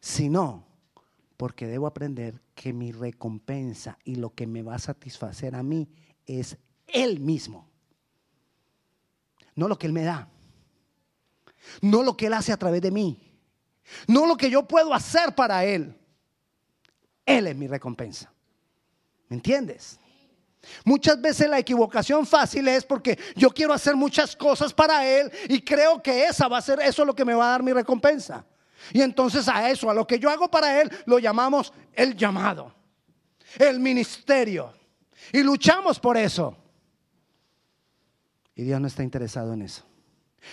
sino 0.00 0.66
porque 1.36 1.66
debo 1.66 1.86
aprender 1.86 2.42
que 2.54 2.72
mi 2.72 2.92
recompensa 2.92 3.96
y 4.04 4.16
lo 4.16 4.34
que 4.34 4.46
me 4.46 4.62
va 4.62 4.74
a 4.74 4.78
satisfacer 4.78 5.54
a 5.54 5.62
mí 5.62 5.88
es 6.26 6.58
Él 6.86 7.20
mismo. 7.20 7.70
No 9.54 9.68
lo 9.68 9.78
que 9.78 9.86
Él 9.86 9.92
me 9.92 10.02
da, 10.02 10.28
no 11.80 12.02
lo 12.02 12.16
que 12.16 12.26
Él 12.26 12.34
hace 12.34 12.52
a 12.52 12.56
través 12.56 12.82
de 12.82 12.90
mí, 12.90 13.38
no 14.08 14.26
lo 14.26 14.36
que 14.36 14.50
yo 14.50 14.66
puedo 14.66 14.92
hacer 14.92 15.34
para 15.34 15.64
Él. 15.64 15.96
Él 17.24 17.46
es 17.46 17.56
mi 17.56 17.68
recompensa. 17.68 18.32
¿Me 19.28 19.36
entiendes? 19.36 19.99
Muchas 20.84 21.20
veces 21.20 21.48
la 21.48 21.58
equivocación 21.58 22.26
fácil 22.26 22.68
es 22.68 22.84
porque 22.84 23.18
yo 23.34 23.50
quiero 23.50 23.72
hacer 23.72 23.96
muchas 23.96 24.36
cosas 24.36 24.72
para 24.72 25.06
Él 25.06 25.30
y 25.48 25.62
creo 25.62 26.02
que 26.02 26.24
esa 26.24 26.48
va 26.48 26.58
a 26.58 26.62
ser 26.62 26.80
eso 26.80 27.04
lo 27.04 27.14
que 27.14 27.24
me 27.24 27.34
va 27.34 27.46
a 27.46 27.50
dar 27.52 27.62
mi 27.62 27.72
recompensa. 27.72 28.44
Y 28.92 29.00
entonces 29.00 29.48
a 29.48 29.70
eso, 29.70 29.90
a 29.90 29.94
lo 29.94 30.06
que 30.06 30.18
yo 30.18 30.30
hago 30.30 30.50
para 30.50 30.80
Él, 30.80 30.90
lo 31.06 31.18
llamamos 31.18 31.72
el 31.92 32.16
llamado, 32.16 32.74
el 33.58 33.80
ministerio. 33.80 34.72
Y 35.32 35.42
luchamos 35.42 35.98
por 35.98 36.16
eso. 36.16 36.56
Y 38.54 38.62
Dios 38.62 38.80
no 38.80 38.86
está 38.86 39.02
interesado 39.02 39.52
en 39.52 39.62
eso. 39.62 39.84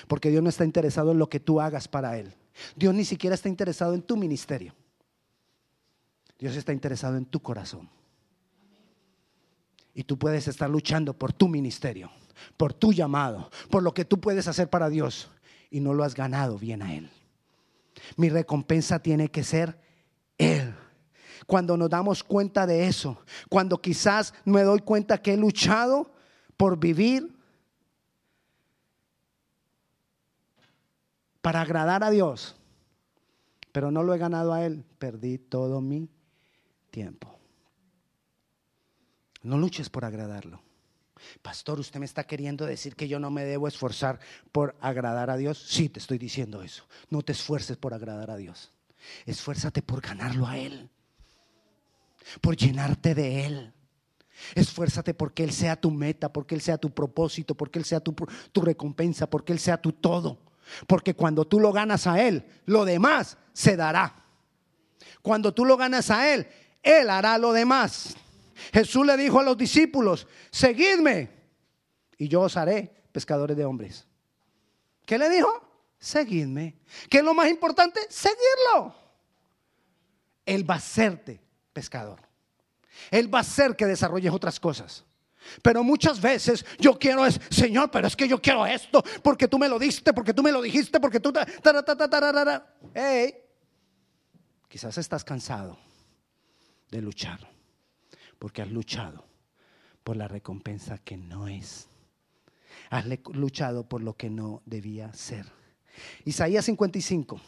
Porque 0.07 0.29
Dios 0.29 0.43
no 0.43 0.49
está 0.49 0.65
interesado 0.65 1.11
en 1.11 1.19
lo 1.19 1.29
que 1.29 1.39
tú 1.39 1.59
hagas 1.59 1.87
para 1.87 2.17
Él. 2.17 2.33
Dios 2.75 2.93
ni 2.93 3.05
siquiera 3.05 3.35
está 3.35 3.49
interesado 3.49 3.93
en 3.93 4.01
tu 4.01 4.17
ministerio. 4.17 4.73
Dios 6.37 6.55
está 6.55 6.71
interesado 6.71 7.17
en 7.17 7.25
tu 7.25 7.41
corazón. 7.41 7.89
Y 9.97 10.03
tú 10.03 10.15
puedes 10.19 10.47
estar 10.47 10.69
luchando 10.69 11.15
por 11.15 11.33
tu 11.33 11.47
ministerio, 11.47 12.11
por 12.55 12.71
tu 12.71 12.93
llamado, 12.93 13.49
por 13.71 13.81
lo 13.81 13.95
que 13.95 14.05
tú 14.05 14.19
puedes 14.21 14.47
hacer 14.47 14.69
para 14.69 14.89
Dios 14.89 15.27
y 15.71 15.79
no 15.79 15.91
lo 15.95 16.03
has 16.03 16.13
ganado 16.13 16.59
bien 16.59 16.83
a 16.83 16.93
Él. 16.93 17.09
Mi 18.15 18.29
recompensa 18.29 18.99
tiene 18.99 19.29
que 19.29 19.43
ser 19.43 19.81
Él. 20.37 20.75
Cuando 21.47 21.75
nos 21.77 21.89
damos 21.89 22.23
cuenta 22.23 22.67
de 22.67 22.85
eso, 22.85 23.23
cuando 23.49 23.81
quizás 23.81 24.35
me 24.45 24.61
doy 24.61 24.81
cuenta 24.81 25.19
que 25.19 25.33
he 25.33 25.37
luchado 25.37 26.13
por 26.57 26.77
vivir 26.77 27.35
para 31.41 31.61
agradar 31.61 32.03
a 32.03 32.11
Dios, 32.11 32.55
pero 33.71 33.89
no 33.89 34.03
lo 34.03 34.13
he 34.13 34.19
ganado 34.19 34.53
a 34.53 34.63
Él, 34.63 34.85
perdí 34.99 35.39
todo 35.39 35.81
mi 35.81 36.07
tiempo. 36.91 37.36
No 39.47 39.57
luches 39.57 39.89
por 39.89 40.03
agradarlo. 40.03 40.61
Pastor, 41.41 41.79
¿usted 41.79 41.99
me 41.99 42.05
está 42.05 42.25
queriendo 42.25 42.65
decir 42.65 42.95
que 42.95 43.07
yo 43.07 43.17
no 43.17 43.31
me 43.31 43.45
debo 43.45 43.67
esforzar 43.69 44.19
por 44.51 44.75
agradar 44.81 45.29
a 45.29 45.37
Dios? 45.37 45.65
Sí, 45.69 45.87
te 45.87 45.99
estoy 45.99 46.17
diciendo 46.17 46.61
eso. 46.61 46.85
No 47.09 47.21
te 47.21 47.31
esfuerces 47.31 47.77
por 47.77 47.93
agradar 47.93 48.29
a 48.29 48.35
Dios. 48.35 48.73
Esfuérzate 49.25 49.81
por 49.81 50.01
ganarlo 50.01 50.45
a 50.45 50.57
Él. 50.57 50.89
Por 52.41 52.57
llenarte 52.57 53.15
de 53.15 53.45
Él. 53.45 53.73
Esfuérzate 54.53 55.13
porque 55.13 55.45
Él 55.45 55.53
sea 55.53 55.79
tu 55.79 55.91
meta, 55.91 56.31
porque 56.31 56.53
Él 56.53 56.61
sea 56.61 56.77
tu 56.77 56.93
propósito, 56.93 57.55
porque 57.55 57.79
Él 57.79 57.85
sea 57.85 58.01
tu, 58.01 58.13
tu 58.51 58.61
recompensa, 58.61 59.29
porque 59.29 59.53
Él 59.53 59.59
sea 59.59 59.81
tu 59.81 59.93
todo. 59.93 60.39
Porque 60.87 61.15
cuando 61.15 61.45
tú 61.45 61.61
lo 61.61 61.71
ganas 61.71 62.05
a 62.05 62.21
Él, 62.21 62.45
lo 62.65 62.83
demás 62.83 63.37
se 63.53 63.77
dará. 63.77 64.25
Cuando 65.21 65.53
tú 65.53 65.63
lo 65.63 65.77
ganas 65.77 66.11
a 66.11 66.33
Él, 66.33 66.47
Él 66.83 67.09
hará 67.09 67.37
lo 67.37 67.53
demás. 67.53 68.17
Jesús 68.73 69.05
le 69.05 69.17
dijo 69.17 69.39
a 69.39 69.43
los 69.43 69.57
discípulos, 69.57 70.27
seguidme 70.51 71.29
y 72.17 72.27
yo 72.27 72.41
os 72.41 72.57
haré 72.57 73.03
pescadores 73.11 73.55
de 73.55 73.65
hombres. 73.65 74.07
¿Qué 75.05 75.17
le 75.17 75.29
dijo? 75.29 75.49
Seguidme. 75.99 76.77
¿Qué 77.09 77.19
es 77.19 77.23
lo 77.23 77.33
más 77.33 77.49
importante? 77.49 78.01
Seguirlo. 78.09 78.93
Él 80.45 80.69
va 80.69 80.75
a 80.75 80.77
hacerte 80.77 81.41
pescador. 81.73 82.19
Él 83.11 83.33
va 83.33 83.39
a 83.39 83.41
hacer 83.41 83.75
que 83.75 83.85
desarrolles 83.85 84.31
otras 84.31 84.59
cosas. 84.59 85.05
Pero 85.61 85.83
muchas 85.83 86.19
veces 86.19 86.65
yo 86.79 86.97
quiero 86.97 87.25
es, 87.25 87.39
Señor, 87.49 87.89
pero 87.91 88.07
es 88.07 88.15
que 88.15 88.27
yo 88.27 88.41
quiero 88.41 88.65
esto, 88.65 89.03
porque 89.23 89.47
tú 89.47 89.57
me 89.57 89.69
lo 89.69 89.79
diste, 89.79 90.13
porque 90.13 90.33
tú 90.33 90.43
me 90.43 90.51
lo 90.51 90.61
dijiste, 90.61 90.99
porque 90.99 91.19
tú... 91.19 91.31
Hey, 92.93 93.35
quizás 94.67 94.97
estás 94.97 95.23
cansado 95.23 95.77
de 96.89 97.01
luchar 97.01 97.56
porque 98.39 98.61
has 98.61 98.71
luchado 98.71 99.25
por 100.03 100.15
la 100.15 100.27
recompensa 100.27 100.97
que 100.97 101.17
no 101.17 101.47
es. 101.47 101.87
Has 102.89 103.05
luchado 103.33 103.87
por 103.87 104.01
lo 104.01 104.15
que 104.15 104.29
no 104.29 104.61
debía 104.65 105.13
ser. 105.13 105.45
Isaías 106.25 106.65
55. 106.65 107.41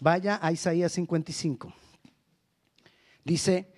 Vaya 0.00 0.38
a 0.42 0.50
Isaías 0.52 0.92
55. 0.92 1.72
Dice 3.24 3.72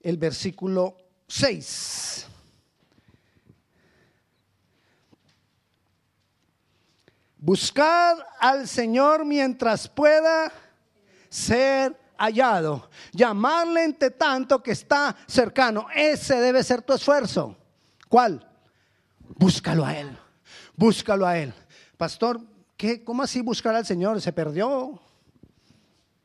el 0.00 0.16
versículo 0.18 0.96
6. 1.26 2.26
Buscad 7.38 8.18
al 8.40 8.68
Señor 8.68 9.24
mientras 9.24 9.88
pueda 9.88 10.52
ser 11.30 11.96
hallado. 12.18 12.90
Llamarle 13.12 13.84
entre 13.84 14.10
tanto 14.10 14.62
que 14.62 14.72
está 14.72 15.16
cercano. 15.26 15.86
Ese 15.94 16.40
debe 16.40 16.62
ser 16.62 16.82
tu 16.82 16.92
esfuerzo. 16.92 17.56
¿Cuál? 18.08 18.46
Búscalo 19.36 19.84
a 19.84 19.96
Él. 19.96 20.16
Búscalo 20.76 21.26
a 21.26 21.38
Él. 21.38 21.54
Pastor, 21.96 22.40
¿qué, 22.76 23.02
¿cómo 23.02 23.22
así 23.22 23.40
buscar 23.40 23.74
al 23.74 23.86
Señor? 23.86 24.20
¿Se 24.20 24.32
perdió? 24.32 25.00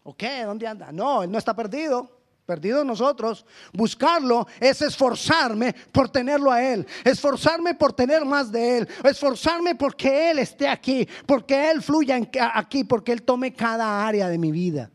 ¿O 0.03 0.15
qué? 0.15 0.43
¿Dónde 0.43 0.67
anda? 0.67 0.91
No, 0.91 1.23
Él 1.23 1.31
no 1.31 1.37
está 1.37 1.55
perdido. 1.55 2.19
Perdido 2.45 2.83
nosotros. 2.83 3.45
Buscarlo 3.71 4.45
es 4.59 4.81
esforzarme 4.81 5.73
por 5.93 6.09
tenerlo 6.09 6.51
a 6.51 6.61
Él. 6.61 6.85
Esforzarme 7.05 7.73
por 7.73 7.93
tener 7.93 8.25
más 8.25 8.51
de 8.51 8.79
Él. 8.79 8.89
Esforzarme 9.03 9.75
porque 9.75 10.31
Él 10.31 10.39
esté 10.39 10.67
aquí. 10.67 11.07
Porque 11.25 11.71
Él 11.71 11.81
fluya 11.81 12.19
aquí. 12.53 12.83
Porque 12.83 13.13
Él 13.13 13.23
tome 13.23 13.53
cada 13.53 14.05
área 14.05 14.27
de 14.27 14.37
mi 14.37 14.51
vida. 14.51 14.91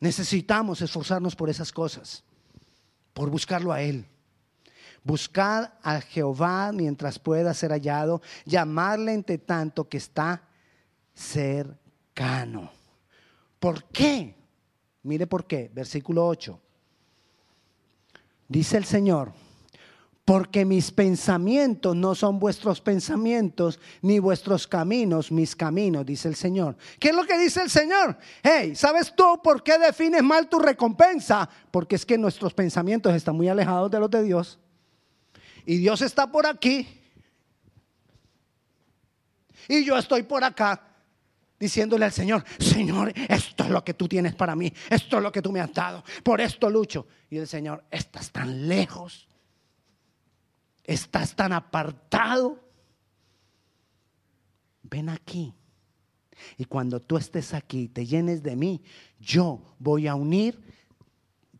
Necesitamos 0.00 0.82
esforzarnos 0.82 1.34
por 1.34 1.48
esas 1.48 1.72
cosas. 1.72 2.22
Por 3.12 3.30
buscarlo 3.30 3.72
a 3.72 3.80
Él. 3.80 4.06
Buscad 5.02 5.70
a 5.82 6.00
Jehová 6.00 6.72
mientras 6.72 7.18
pueda 7.18 7.54
ser 7.54 7.70
hallado. 7.70 8.20
Llamarle 8.44 9.14
entre 9.14 9.38
tanto 9.38 9.88
que 9.88 9.96
está 9.96 10.42
cercano. 11.14 12.70
¿Por 13.58 13.84
qué? 13.84 14.34
Mire 15.02 15.26
por 15.26 15.46
qué. 15.46 15.70
Versículo 15.72 16.26
8. 16.26 16.60
Dice 18.48 18.76
el 18.76 18.84
Señor, 18.84 19.32
porque 20.26 20.64
mis 20.64 20.90
pensamientos 20.90 21.94
no 21.94 22.16
son 22.16 22.40
vuestros 22.40 22.80
pensamientos, 22.80 23.78
ni 24.02 24.18
vuestros 24.18 24.66
caminos 24.66 25.30
mis 25.30 25.54
caminos, 25.54 26.04
dice 26.04 26.26
el 26.26 26.34
Señor. 26.34 26.76
¿Qué 26.98 27.10
es 27.10 27.14
lo 27.14 27.24
que 27.24 27.38
dice 27.38 27.62
el 27.62 27.70
Señor? 27.70 28.18
Hey, 28.42 28.74
¿sabes 28.74 29.14
tú 29.14 29.40
por 29.40 29.62
qué 29.62 29.78
defines 29.78 30.24
mal 30.24 30.48
tu 30.48 30.58
recompensa? 30.58 31.48
Porque 31.70 31.94
es 31.94 32.04
que 32.04 32.18
nuestros 32.18 32.52
pensamientos 32.52 33.14
están 33.14 33.36
muy 33.36 33.48
alejados 33.48 33.88
de 33.88 34.00
los 34.00 34.10
de 34.10 34.24
Dios. 34.24 34.58
Y 35.64 35.76
Dios 35.76 36.02
está 36.02 36.26
por 36.26 36.44
aquí. 36.44 36.88
Y 39.68 39.84
yo 39.84 39.96
estoy 39.96 40.24
por 40.24 40.42
acá 40.42 40.88
diciéndole 41.56 42.04
al 42.04 42.12
Señor, 42.12 42.44
Señor, 42.58 43.12
esto 43.28 43.62
es 43.62 43.70
lo 43.70 43.84
que 43.84 43.94
tú 43.94 44.08
tienes 44.08 44.34
para 44.34 44.56
mí, 44.56 44.72
esto 44.90 45.18
es 45.18 45.22
lo 45.22 45.30
que 45.30 45.40
tú 45.40 45.52
me 45.52 45.60
has 45.60 45.72
dado, 45.72 46.02
por 46.24 46.40
esto 46.40 46.68
lucho. 46.68 47.06
Y 47.30 47.38
el 47.38 47.46
Señor, 47.46 47.84
estás 47.92 48.32
tan 48.32 48.66
lejos, 48.66 49.28
estás 50.86 51.34
tan 51.34 51.52
apartado, 51.52 52.58
ven 54.82 55.08
aquí. 55.08 55.54
Y 56.56 56.64
cuando 56.66 57.00
tú 57.00 57.16
estés 57.16 57.54
aquí, 57.54 57.88
te 57.88 58.06
llenes 58.06 58.42
de 58.42 58.56
mí, 58.56 58.82
yo 59.18 59.74
voy 59.78 60.06
a 60.06 60.14
unir, 60.14 60.60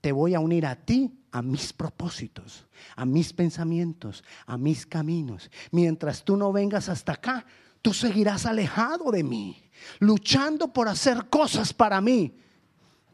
te 0.01 0.13
voy 0.13 0.35
a 0.35 0.41
unir 0.41 0.67
a 0.67 0.77
ti 0.77 1.19
a 1.33 1.43
mis 1.43 1.73
propósitos, 1.73 2.67
a 2.95 3.05
mis 3.05 3.33
pensamientos, 3.33 4.23
a 4.47 4.57
mis 4.57 4.87
caminos. 4.87 5.51
Mientras 5.71 6.25
tú 6.25 6.37
no 6.37 6.53
vengas 6.53 6.89
hasta 6.89 7.13
acá, 7.13 7.45
tú 7.83 7.93
seguirás 7.93 8.47
alejado 8.47 9.11
de 9.11 9.23
mí 9.23 9.63
luchando 9.99 10.73
por 10.73 10.89
hacer 10.89 11.29
cosas 11.29 11.73
para 11.73 12.01
mí 12.01 12.39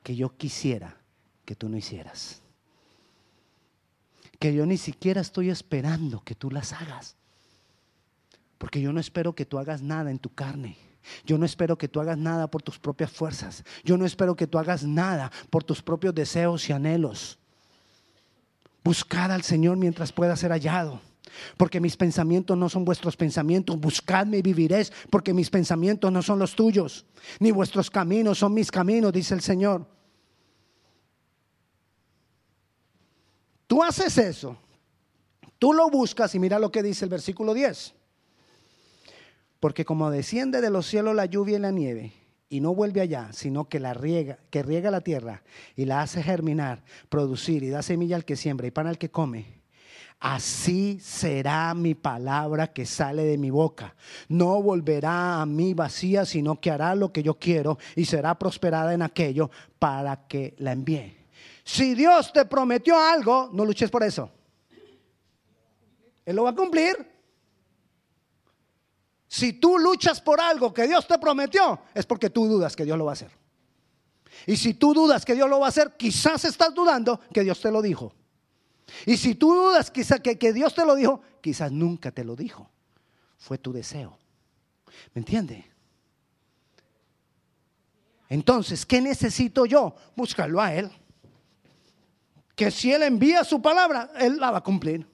que 0.02 0.14
yo 0.14 0.36
quisiera 0.36 0.96
que 1.44 1.54
tú 1.54 1.68
no 1.68 1.76
hicieras. 1.76 2.41
Que 4.42 4.52
yo 4.52 4.66
ni 4.66 4.76
siquiera 4.76 5.20
estoy 5.20 5.50
esperando 5.50 6.24
que 6.24 6.34
tú 6.34 6.50
las 6.50 6.72
hagas. 6.72 7.14
Porque 8.58 8.80
yo 8.80 8.92
no 8.92 8.98
espero 8.98 9.36
que 9.36 9.46
tú 9.46 9.56
hagas 9.56 9.82
nada 9.82 10.10
en 10.10 10.18
tu 10.18 10.34
carne. 10.34 10.76
Yo 11.24 11.38
no 11.38 11.46
espero 11.46 11.78
que 11.78 11.86
tú 11.86 12.00
hagas 12.00 12.18
nada 12.18 12.50
por 12.50 12.60
tus 12.60 12.76
propias 12.76 13.12
fuerzas. 13.12 13.62
Yo 13.84 13.96
no 13.96 14.04
espero 14.04 14.34
que 14.34 14.48
tú 14.48 14.58
hagas 14.58 14.82
nada 14.82 15.30
por 15.48 15.62
tus 15.62 15.80
propios 15.80 16.12
deseos 16.12 16.68
y 16.68 16.72
anhelos. 16.72 17.38
Buscar 18.82 19.30
al 19.30 19.44
Señor 19.44 19.76
mientras 19.76 20.10
pueda 20.10 20.34
ser 20.34 20.50
hallado. 20.50 21.00
Porque 21.56 21.78
mis 21.78 21.96
pensamientos 21.96 22.58
no 22.58 22.68
son 22.68 22.84
vuestros 22.84 23.16
pensamientos. 23.16 23.78
Buscadme 23.78 24.38
y 24.38 24.42
viviréis, 24.42 24.92
porque 25.08 25.32
mis 25.32 25.50
pensamientos 25.50 26.10
no 26.10 26.20
son 26.20 26.40
los 26.40 26.56
tuyos. 26.56 27.06
Ni 27.38 27.52
vuestros 27.52 27.88
caminos 27.92 28.38
son 28.38 28.54
mis 28.54 28.72
caminos, 28.72 29.12
dice 29.12 29.34
el 29.34 29.40
Señor. 29.40 29.86
Tú 33.72 33.82
haces 33.82 34.18
eso. 34.18 34.54
Tú 35.58 35.72
lo 35.72 35.88
buscas 35.88 36.34
y 36.34 36.38
mira 36.38 36.58
lo 36.58 36.70
que 36.70 36.82
dice 36.82 37.06
el 37.06 37.08
versículo 37.08 37.54
10. 37.54 37.94
Porque 39.60 39.86
como 39.86 40.10
desciende 40.10 40.60
de 40.60 40.68
los 40.68 40.84
cielos 40.84 41.14
la 41.14 41.24
lluvia 41.24 41.56
y 41.56 41.60
la 41.60 41.70
nieve, 41.70 42.12
y 42.50 42.60
no 42.60 42.74
vuelve 42.74 43.00
allá, 43.00 43.30
sino 43.32 43.70
que 43.70 43.80
la 43.80 43.94
riega, 43.94 44.38
que 44.50 44.62
riega 44.62 44.90
la 44.90 45.00
tierra 45.00 45.42
y 45.74 45.86
la 45.86 46.02
hace 46.02 46.22
germinar, 46.22 46.84
producir 47.08 47.62
y 47.62 47.70
da 47.70 47.80
semilla 47.80 48.16
al 48.16 48.26
que 48.26 48.36
siembra 48.36 48.66
y 48.66 48.72
pan 48.72 48.88
al 48.88 48.98
que 48.98 49.10
come 49.10 49.62
así 50.20 50.98
será 51.00 51.72
mi 51.72 51.94
palabra 51.94 52.74
que 52.74 52.84
sale 52.84 53.24
de 53.24 53.38
mi 53.38 53.48
boca. 53.48 53.96
No 54.28 54.62
volverá 54.62 55.40
a 55.40 55.46
mí 55.46 55.72
vacía, 55.72 56.26
sino 56.26 56.60
que 56.60 56.70
hará 56.70 56.94
lo 56.94 57.10
que 57.10 57.22
yo 57.22 57.38
quiero 57.38 57.78
y 57.96 58.04
será 58.04 58.38
prosperada 58.38 58.92
en 58.92 59.00
aquello 59.00 59.50
para 59.78 60.28
que 60.28 60.54
la 60.58 60.72
envíe. 60.72 61.21
Si 61.64 61.94
Dios 61.94 62.32
te 62.32 62.44
prometió 62.44 62.98
algo, 62.98 63.50
no 63.52 63.64
luches 63.64 63.90
por 63.90 64.02
eso. 64.02 64.30
Él 66.24 66.36
lo 66.36 66.44
va 66.44 66.50
a 66.50 66.54
cumplir. 66.54 66.96
Si 69.28 69.54
tú 69.54 69.78
luchas 69.78 70.20
por 70.20 70.40
algo 70.40 70.74
que 70.74 70.86
Dios 70.86 71.06
te 71.06 71.18
prometió, 71.18 71.80
es 71.94 72.04
porque 72.04 72.30
tú 72.30 72.46
dudas 72.46 72.76
que 72.76 72.84
Dios 72.84 72.98
lo 72.98 73.06
va 73.06 73.12
a 73.12 73.14
hacer. 73.14 73.30
Y 74.46 74.56
si 74.56 74.74
tú 74.74 74.92
dudas 74.92 75.24
que 75.24 75.34
Dios 75.34 75.48
lo 75.48 75.60
va 75.60 75.66
a 75.66 75.68
hacer, 75.70 75.96
quizás 75.96 76.44
estás 76.44 76.74
dudando 76.74 77.20
que 77.32 77.42
Dios 77.42 77.60
te 77.60 77.70
lo 77.70 77.80
dijo. 77.80 78.12
Y 79.06 79.16
si 79.16 79.34
tú 79.34 79.54
dudas 79.54 79.90
quizás 79.90 80.20
que, 80.20 80.38
que 80.38 80.52
Dios 80.52 80.74
te 80.74 80.84
lo 80.84 80.94
dijo, 80.94 81.22
quizás 81.40 81.72
nunca 81.72 82.10
te 82.10 82.24
lo 82.24 82.36
dijo. 82.36 82.68
Fue 83.38 83.58
tu 83.58 83.72
deseo. 83.72 84.18
¿Me 85.14 85.20
entiende? 85.20 85.64
Entonces, 88.28 88.86
¿qué 88.86 89.00
necesito 89.00 89.66
yo? 89.66 89.94
Buscarlo 90.16 90.60
a 90.60 90.74
Él. 90.74 90.90
Que 92.62 92.70
si 92.70 92.92
Él 92.92 93.02
envía 93.02 93.42
su 93.42 93.60
palabra, 93.60 94.12
Él 94.16 94.36
la 94.38 94.52
va 94.52 94.58
a 94.58 94.62
cumplir. 94.62 95.04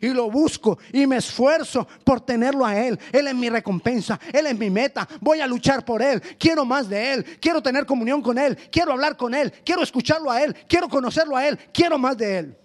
Y 0.00 0.10
lo 0.10 0.30
busco 0.30 0.78
y 0.92 1.08
me 1.08 1.16
esfuerzo 1.16 1.88
por 2.04 2.20
tenerlo 2.20 2.64
a 2.64 2.78
Él. 2.78 2.96
Él 3.10 3.26
es 3.26 3.34
mi 3.34 3.50
recompensa, 3.50 4.20
Él 4.32 4.46
es 4.46 4.56
mi 4.56 4.70
meta. 4.70 5.08
Voy 5.20 5.40
a 5.40 5.46
luchar 5.48 5.84
por 5.84 6.00
Él. 6.00 6.22
Quiero 6.38 6.64
más 6.64 6.88
de 6.88 7.14
Él. 7.14 7.24
Quiero 7.40 7.60
tener 7.60 7.84
comunión 7.84 8.22
con 8.22 8.38
Él. 8.38 8.56
Quiero 8.70 8.92
hablar 8.92 9.16
con 9.16 9.34
Él. 9.34 9.52
Quiero 9.64 9.82
escucharlo 9.82 10.30
a 10.30 10.40
Él. 10.40 10.54
Quiero 10.68 10.88
conocerlo 10.88 11.36
a 11.36 11.48
Él. 11.48 11.58
Quiero 11.72 11.98
más 11.98 12.16
de 12.16 12.38
Él. 12.38 12.58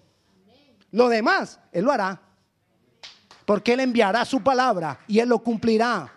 Lo 0.92 1.08
demás, 1.08 1.58
Él 1.72 1.86
lo 1.86 1.90
hará. 1.90 2.22
Porque 3.44 3.72
Él 3.72 3.80
enviará 3.80 4.24
su 4.24 4.40
palabra 4.40 5.00
y 5.08 5.18
Él 5.18 5.28
lo 5.28 5.40
cumplirá. 5.40 6.08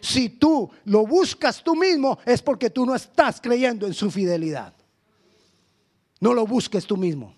Si 0.00 0.28
tú 0.28 0.70
lo 0.84 1.04
buscas 1.04 1.64
tú 1.64 1.74
mismo, 1.74 2.20
es 2.24 2.40
porque 2.40 2.70
tú 2.70 2.86
no 2.86 2.94
estás 2.94 3.40
creyendo 3.40 3.88
en 3.88 3.92
su 3.92 4.08
fidelidad. 4.08 4.72
No 6.20 6.34
lo 6.34 6.46
busques 6.46 6.86
tú 6.86 6.96
mismo. 6.96 7.34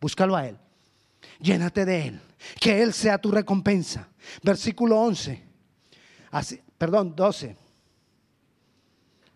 Búscalo 0.00 0.34
a 0.34 0.48
Él. 0.48 0.58
Llénate 1.40 1.84
de 1.84 2.08
Él. 2.08 2.20
Que 2.60 2.82
Él 2.82 2.92
sea 2.92 3.18
tu 3.18 3.30
recompensa. 3.30 4.08
Versículo 4.42 4.98
11. 5.00 5.42
Así, 6.30 6.60
perdón, 6.76 7.14
12. 7.14 7.56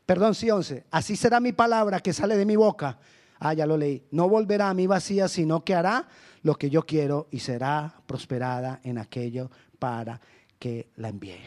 Perdón, 0.04 0.34
sí, 0.34 0.50
11. 0.50 0.86
Así 0.90 1.16
será 1.16 1.38
mi 1.38 1.52
palabra 1.52 2.00
que 2.00 2.12
sale 2.12 2.36
de 2.36 2.46
mi 2.46 2.56
boca 2.56 2.98
Ah, 3.40 3.54
ya 3.54 3.66
lo 3.66 3.76
leí. 3.76 4.06
No 4.10 4.28
volverá 4.28 4.68
a 4.68 4.74
mí 4.74 4.86
vacía, 4.86 5.28
sino 5.28 5.64
que 5.64 5.74
hará 5.74 6.08
lo 6.42 6.56
que 6.56 6.70
yo 6.70 6.84
quiero 6.84 7.28
y 7.30 7.40
será 7.40 8.02
prosperada 8.06 8.80
en 8.82 8.98
aquello 8.98 9.50
para 9.78 10.20
que 10.58 10.90
la 10.96 11.08
envíe. 11.08 11.40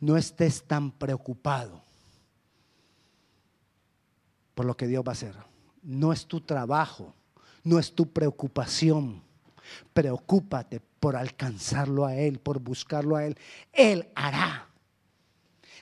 No 0.00 0.16
estés 0.16 0.64
tan 0.64 0.92
preocupado 0.92 1.82
por 4.54 4.66
lo 4.66 4.76
que 4.76 4.86
Dios 4.86 5.02
va 5.04 5.12
a 5.12 5.12
hacer. 5.12 5.34
No 5.86 6.12
es 6.12 6.26
tu 6.26 6.40
trabajo, 6.40 7.14
no 7.62 7.78
es 7.78 7.94
tu 7.94 8.12
preocupación. 8.12 9.22
Preocúpate 9.92 10.80
por 11.00 11.14
alcanzarlo 11.16 12.04
a 12.04 12.16
Él, 12.16 12.40
por 12.40 12.58
buscarlo 12.58 13.14
a 13.14 13.24
Él. 13.24 13.38
Él 13.72 14.08
hará. 14.14 14.68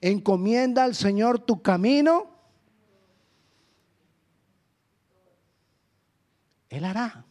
Encomienda 0.02 0.84
al 0.84 0.94
Señor 0.94 1.38
tu 1.38 1.62
camino 1.62 2.34
Él 6.68 6.84
hará. 6.84 7.24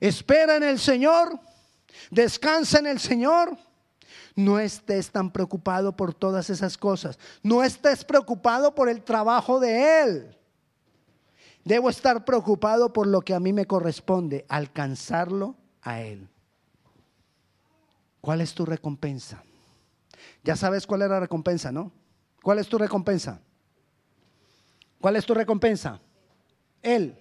Espera 0.00 0.56
en 0.56 0.64
el 0.64 0.78
Señor, 0.78 1.38
descansa 2.10 2.80
en 2.80 2.88
el 2.88 2.98
Señor. 2.98 3.56
No 4.34 4.58
estés 4.58 5.10
tan 5.10 5.30
preocupado 5.30 5.96
por 5.96 6.12
todas 6.12 6.50
esas 6.50 6.76
cosas. 6.76 7.18
No 7.42 7.62
estés 7.62 8.04
preocupado 8.04 8.74
por 8.74 8.88
el 8.88 9.02
trabajo 9.02 9.60
de 9.60 10.02
Él. 10.02 10.38
Debo 11.64 11.88
estar 11.90 12.24
preocupado 12.24 12.92
por 12.92 13.06
lo 13.06 13.20
que 13.22 13.34
a 13.34 13.40
mí 13.40 13.52
me 13.52 13.66
corresponde, 13.66 14.44
alcanzarlo 14.48 15.54
a 15.82 16.00
Él. 16.00 16.28
¿Cuál 18.20 18.40
es 18.40 18.54
tu 18.54 18.66
recompensa? 18.66 19.42
Ya 20.44 20.56
sabes 20.56 20.86
cuál 20.86 21.02
es 21.02 21.10
la 21.10 21.20
recompensa, 21.20 21.70
¿no? 21.70 21.92
¿Cuál 22.42 22.58
es 22.58 22.68
tu 22.68 22.78
recompensa? 22.78 23.40
¿Cuál 25.00 25.16
es 25.16 25.24
tu 25.24 25.34
recompensa? 25.34 26.00
Él. 26.82 27.16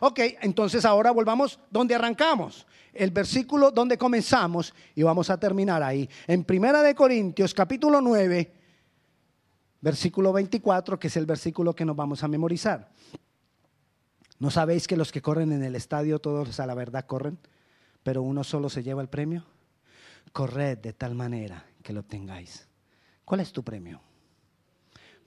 Ok, 0.00 0.20
entonces 0.40 0.84
ahora 0.84 1.10
volvamos 1.10 1.58
donde 1.70 1.94
arrancamos. 1.94 2.66
El 2.92 3.10
versículo 3.10 3.70
donde 3.70 3.98
comenzamos 3.98 4.74
y 4.94 5.02
vamos 5.02 5.30
a 5.30 5.38
terminar 5.38 5.82
ahí. 5.82 6.08
En 6.26 6.44
Primera 6.44 6.82
de 6.82 6.94
Corintios, 6.94 7.54
capítulo 7.54 8.00
9, 8.00 8.52
versículo 9.80 10.32
24, 10.32 10.98
que 10.98 11.08
es 11.08 11.16
el 11.16 11.26
versículo 11.26 11.74
que 11.74 11.84
nos 11.84 11.96
vamos 11.96 12.22
a 12.22 12.28
memorizar. 12.28 12.88
¿No 14.40 14.50
sabéis 14.50 14.88
que 14.88 14.96
los 14.96 15.12
que 15.12 15.20
corren 15.20 15.52
en 15.52 15.62
el 15.62 15.76
estadio 15.76 16.18
todos 16.18 16.58
a 16.60 16.66
la 16.66 16.74
verdad 16.74 17.04
corren, 17.04 17.38
pero 18.02 18.22
uno 18.22 18.42
solo 18.42 18.70
se 18.70 18.82
lleva 18.82 19.02
el 19.02 19.08
premio? 19.08 19.44
Corred 20.32 20.78
de 20.78 20.94
tal 20.94 21.14
manera 21.14 21.66
que 21.82 21.92
lo 21.92 22.00
obtengáis. 22.00 22.66
¿Cuál 23.26 23.40
es 23.40 23.52
tu 23.52 23.62
premio? 23.62 24.00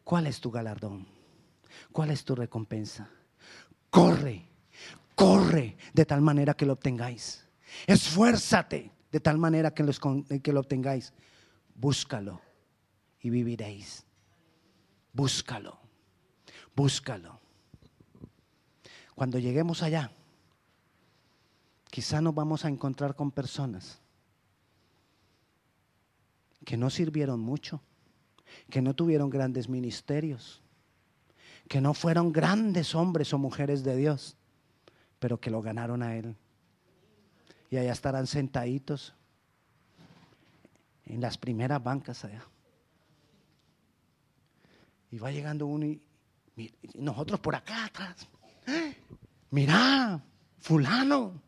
¿Cuál 0.03 0.25
es 0.25 0.41
tu 0.41 0.49
galardón? 0.49 1.07
¿Cuál 1.91 2.09
es 2.09 2.25
tu 2.25 2.33
recompensa? 2.33 3.07
Corre, 3.91 4.47
corre 5.13 5.77
de 5.93 6.05
tal 6.05 6.21
manera 6.21 6.55
que 6.55 6.65
lo 6.65 6.73
obtengáis. 6.73 7.47
Esfuérzate 7.85 8.91
de 9.11 9.19
tal 9.19 9.37
manera 9.37 9.75
que, 9.75 9.85
que 10.41 10.53
lo 10.53 10.59
obtengáis. 10.59 11.13
Búscalo 11.75 12.41
y 13.21 13.29
viviréis. 13.29 14.03
Búscalo, 15.13 15.79
búscalo. 16.75 17.42
Cuando 19.15 19.39
lleguemos 19.39 19.83
allá, 19.83 20.11
quizá 21.89 22.21
nos 22.21 22.33
vamos 22.33 22.65
a 22.65 22.69
encontrar 22.69 23.15
con 23.15 23.31
personas 23.31 23.99
que 26.65 26.77
no 26.77 26.89
sirvieron 26.89 27.39
mucho, 27.39 27.81
que 28.69 28.81
no 28.81 28.95
tuvieron 28.95 29.29
grandes 29.29 29.69
ministerios, 29.69 30.61
que 31.67 31.81
no 31.81 31.93
fueron 31.93 32.31
grandes 32.31 32.95
hombres 32.95 33.33
o 33.33 33.37
mujeres 33.37 33.83
de 33.83 33.95
Dios, 33.95 34.35
pero 35.19 35.39
que 35.39 35.51
lo 35.51 35.61
ganaron 35.61 36.03
a 36.03 36.15
Él. 36.15 36.35
Y 37.69 37.77
allá 37.77 37.91
estarán 37.91 38.27
sentaditos 38.27 39.13
en 41.05 41.21
las 41.21 41.37
primeras 41.37 41.83
bancas 41.83 42.23
allá. 42.25 42.43
Y 45.11 45.17
va 45.17 45.31
llegando 45.31 45.67
uno 45.67 45.85
y, 45.85 46.01
nosotros 46.95 47.39
por 47.39 47.55
acá 47.55 47.85
atrás. 47.85 48.27
Mira, 49.51 50.23
fulano, 50.59 51.41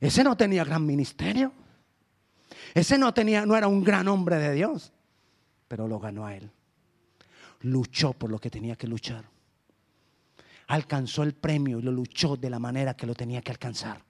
ese 0.00 0.22
no 0.22 0.36
tenía 0.36 0.64
gran 0.64 0.84
ministerio. 0.84 1.52
Ese 2.74 2.98
no 2.98 3.14
tenía, 3.14 3.46
no 3.46 3.56
era 3.56 3.68
un 3.68 3.82
gran 3.82 4.06
hombre 4.08 4.36
de 4.36 4.52
Dios, 4.52 4.92
pero 5.68 5.88
lo 5.88 5.98
ganó 5.98 6.26
a 6.26 6.36
él. 6.36 6.50
Luchó 7.62 8.12
por 8.12 8.30
lo 8.30 8.38
que 8.38 8.50
tenía 8.50 8.76
que 8.76 8.86
luchar. 8.86 9.24
Alcanzó 10.68 11.22
el 11.22 11.32
premio 11.32 11.78
y 11.78 11.82
lo 11.82 11.92
luchó 11.92 12.36
de 12.36 12.50
la 12.50 12.58
manera 12.58 12.94
que 12.94 13.06
lo 13.06 13.14
tenía 13.14 13.40
que 13.40 13.52
alcanzar. 13.52 14.02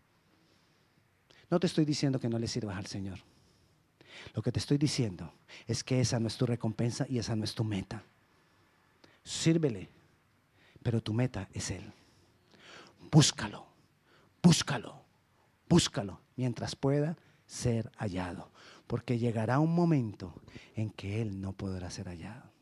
No 1.49 1.61
te 1.61 1.67
estoy 1.69 1.85
diciendo 1.85 2.19
que 2.19 2.29
no 2.29 2.39
le 2.39 2.49
sirvas 2.49 2.77
al 2.77 2.87
Señor. 2.87 3.19
Lo 4.35 4.43
que 4.43 4.51
te 4.51 4.59
estoy 4.59 4.79
diciendo 4.79 5.33
es 5.67 5.85
que 5.85 6.01
esa 6.01 6.19
no 6.19 6.27
es 6.27 6.37
tu 6.37 6.47
recompensa 6.47 7.07
y 7.09 7.19
esa 7.19 7.37
no 7.37 7.45
es 7.45 7.55
tu 7.55 7.63
meta. 7.63 8.03
Sírvele, 9.23 9.89
pero 10.87 11.03
tu 11.03 11.13
meta 11.13 11.49
es 11.53 11.73
Él. 11.73 11.93
Búscalo, 13.11 13.67
búscalo, 14.41 15.03
búscalo 15.69 16.21
mientras 16.37 16.77
pueda 16.77 17.17
ser 17.45 17.91
hallado, 17.97 18.53
porque 18.87 19.19
llegará 19.19 19.59
un 19.59 19.75
momento 19.75 20.33
en 20.77 20.91
que 20.91 21.21
Él 21.21 21.41
no 21.41 21.53
podrá 21.55 21.91
ser 21.91 22.07
hallado. 22.07 22.53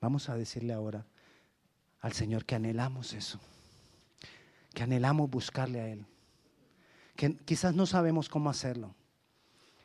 Vamos 0.00 0.30
a 0.30 0.36
decirle 0.38 0.72
ahora 0.72 1.04
al 2.00 2.14
Señor 2.14 2.46
que 2.46 2.54
anhelamos 2.54 3.12
eso, 3.12 3.38
que 4.72 4.84
anhelamos 4.84 5.28
buscarle 5.28 5.80
a 5.82 5.88
Él, 5.88 6.06
que 7.14 7.36
quizás 7.36 7.74
no 7.74 7.84
sabemos 7.84 8.30
cómo 8.30 8.48
hacerlo, 8.48 8.94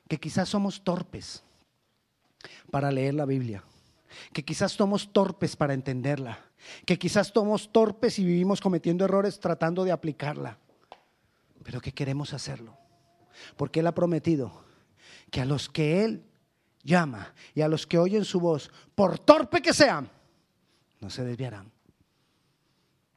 que 0.08 0.18
quizás 0.18 0.48
somos 0.48 0.82
torpes 0.82 1.44
para 2.72 2.90
leer 2.90 3.16
la 3.16 3.26
Biblia, 3.26 3.66
que 4.34 4.44
quizás 4.44 4.72
somos 4.74 5.12
torpes 5.14 5.56
para 5.56 5.74
entenderla, 5.74 6.40
que 6.86 7.00
quizás 7.00 7.28
somos 7.28 7.72
torpes 7.72 8.20
y 8.20 8.26
vivimos 8.26 8.62
cometiendo 8.62 9.06
errores 9.06 9.40
tratando 9.40 9.84
de 9.84 9.92
aplicarla 9.92 10.58
pero 11.64 11.82
que 11.82 11.94
queremos 11.94 12.34
hacerlo. 12.34 12.78
Porque 13.58 13.80
Él 13.80 13.88
ha 13.88 13.96
prometido 13.96 14.64
que 15.30 15.42
a 15.42 15.46
los 15.46 15.70
que 15.70 16.04
Él 16.04 16.26
llama 16.84 17.34
y 17.54 17.62
a 17.62 17.68
los 17.68 17.88
que 17.88 17.98
oyen 17.98 18.26
su 18.26 18.40
voz, 18.40 18.72
por 18.96 19.20
torpe 19.20 19.62
que 19.62 19.74
sean, 19.74 20.10
no 21.00 21.10
se 21.10 21.24
desviarán. 21.24 21.72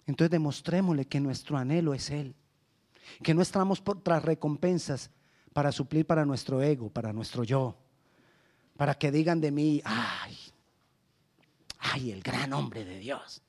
Entonces 0.07 0.31
demostrémosle 0.31 1.07
que 1.07 1.21
nuestro 1.21 1.57
anhelo 1.57 1.95
es 1.95 2.11
Él, 2.11 2.35
que 3.23 3.35
no 3.35 3.43
estamos 3.43 3.83
tras 4.03 4.23
recompensas 4.23 5.11
para 5.53 5.73
suplir 5.73 6.07
para 6.07 6.25
nuestro 6.25 6.63
ego, 6.63 6.91
para 6.91 7.13
nuestro 7.13 7.45
yo, 7.45 7.77
para 8.77 8.95
que 8.95 9.11
digan 9.11 9.41
de 9.41 9.51
mí, 9.51 9.81
ay, 9.85 10.37
ay, 11.93 12.11
el 12.11 12.23
gran 12.23 12.53
hombre 12.53 12.85
de 12.85 12.99
Dios. 12.99 13.43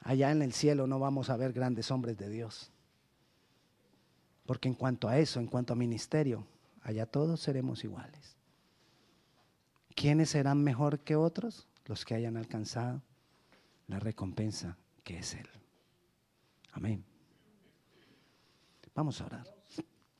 Allá 0.00 0.30
en 0.30 0.42
el 0.42 0.52
cielo 0.52 0.86
no 0.86 0.98
vamos 0.98 1.28
a 1.28 1.36
ver 1.36 1.52
grandes 1.52 1.90
hombres 1.90 2.16
de 2.16 2.30
Dios. 2.30 2.70
Porque 4.46 4.68
en 4.68 4.74
cuanto 4.74 5.08
a 5.08 5.18
eso, 5.18 5.40
en 5.40 5.46
cuanto 5.46 5.72
a 5.72 5.76
ministerio, 5.76 6.46
allá 6.82 7.04
todos 7.04 7.40
seremos 7.40 7.84
iguales. 7.84 8.36
¿Quiénes 9.94 10.30
serán 10.30 10.62
mejor 10.62 11.00
que 11.00 11.16
otros? 11.16 11.66
Los 11.84 12.04
que 12.04 12.14
hayan 12.14 12.36
alcanzado 12.36 13.02
la 13.88 13.98
recompensa 13.98 14.76
que 15.02 15.18
es 15.18 15.34
Él. 15.34 15.48
Amén. 16.72 17.04
Vamos 18.94 19.20
a 19.20 19.26
orar. 19.26 19.57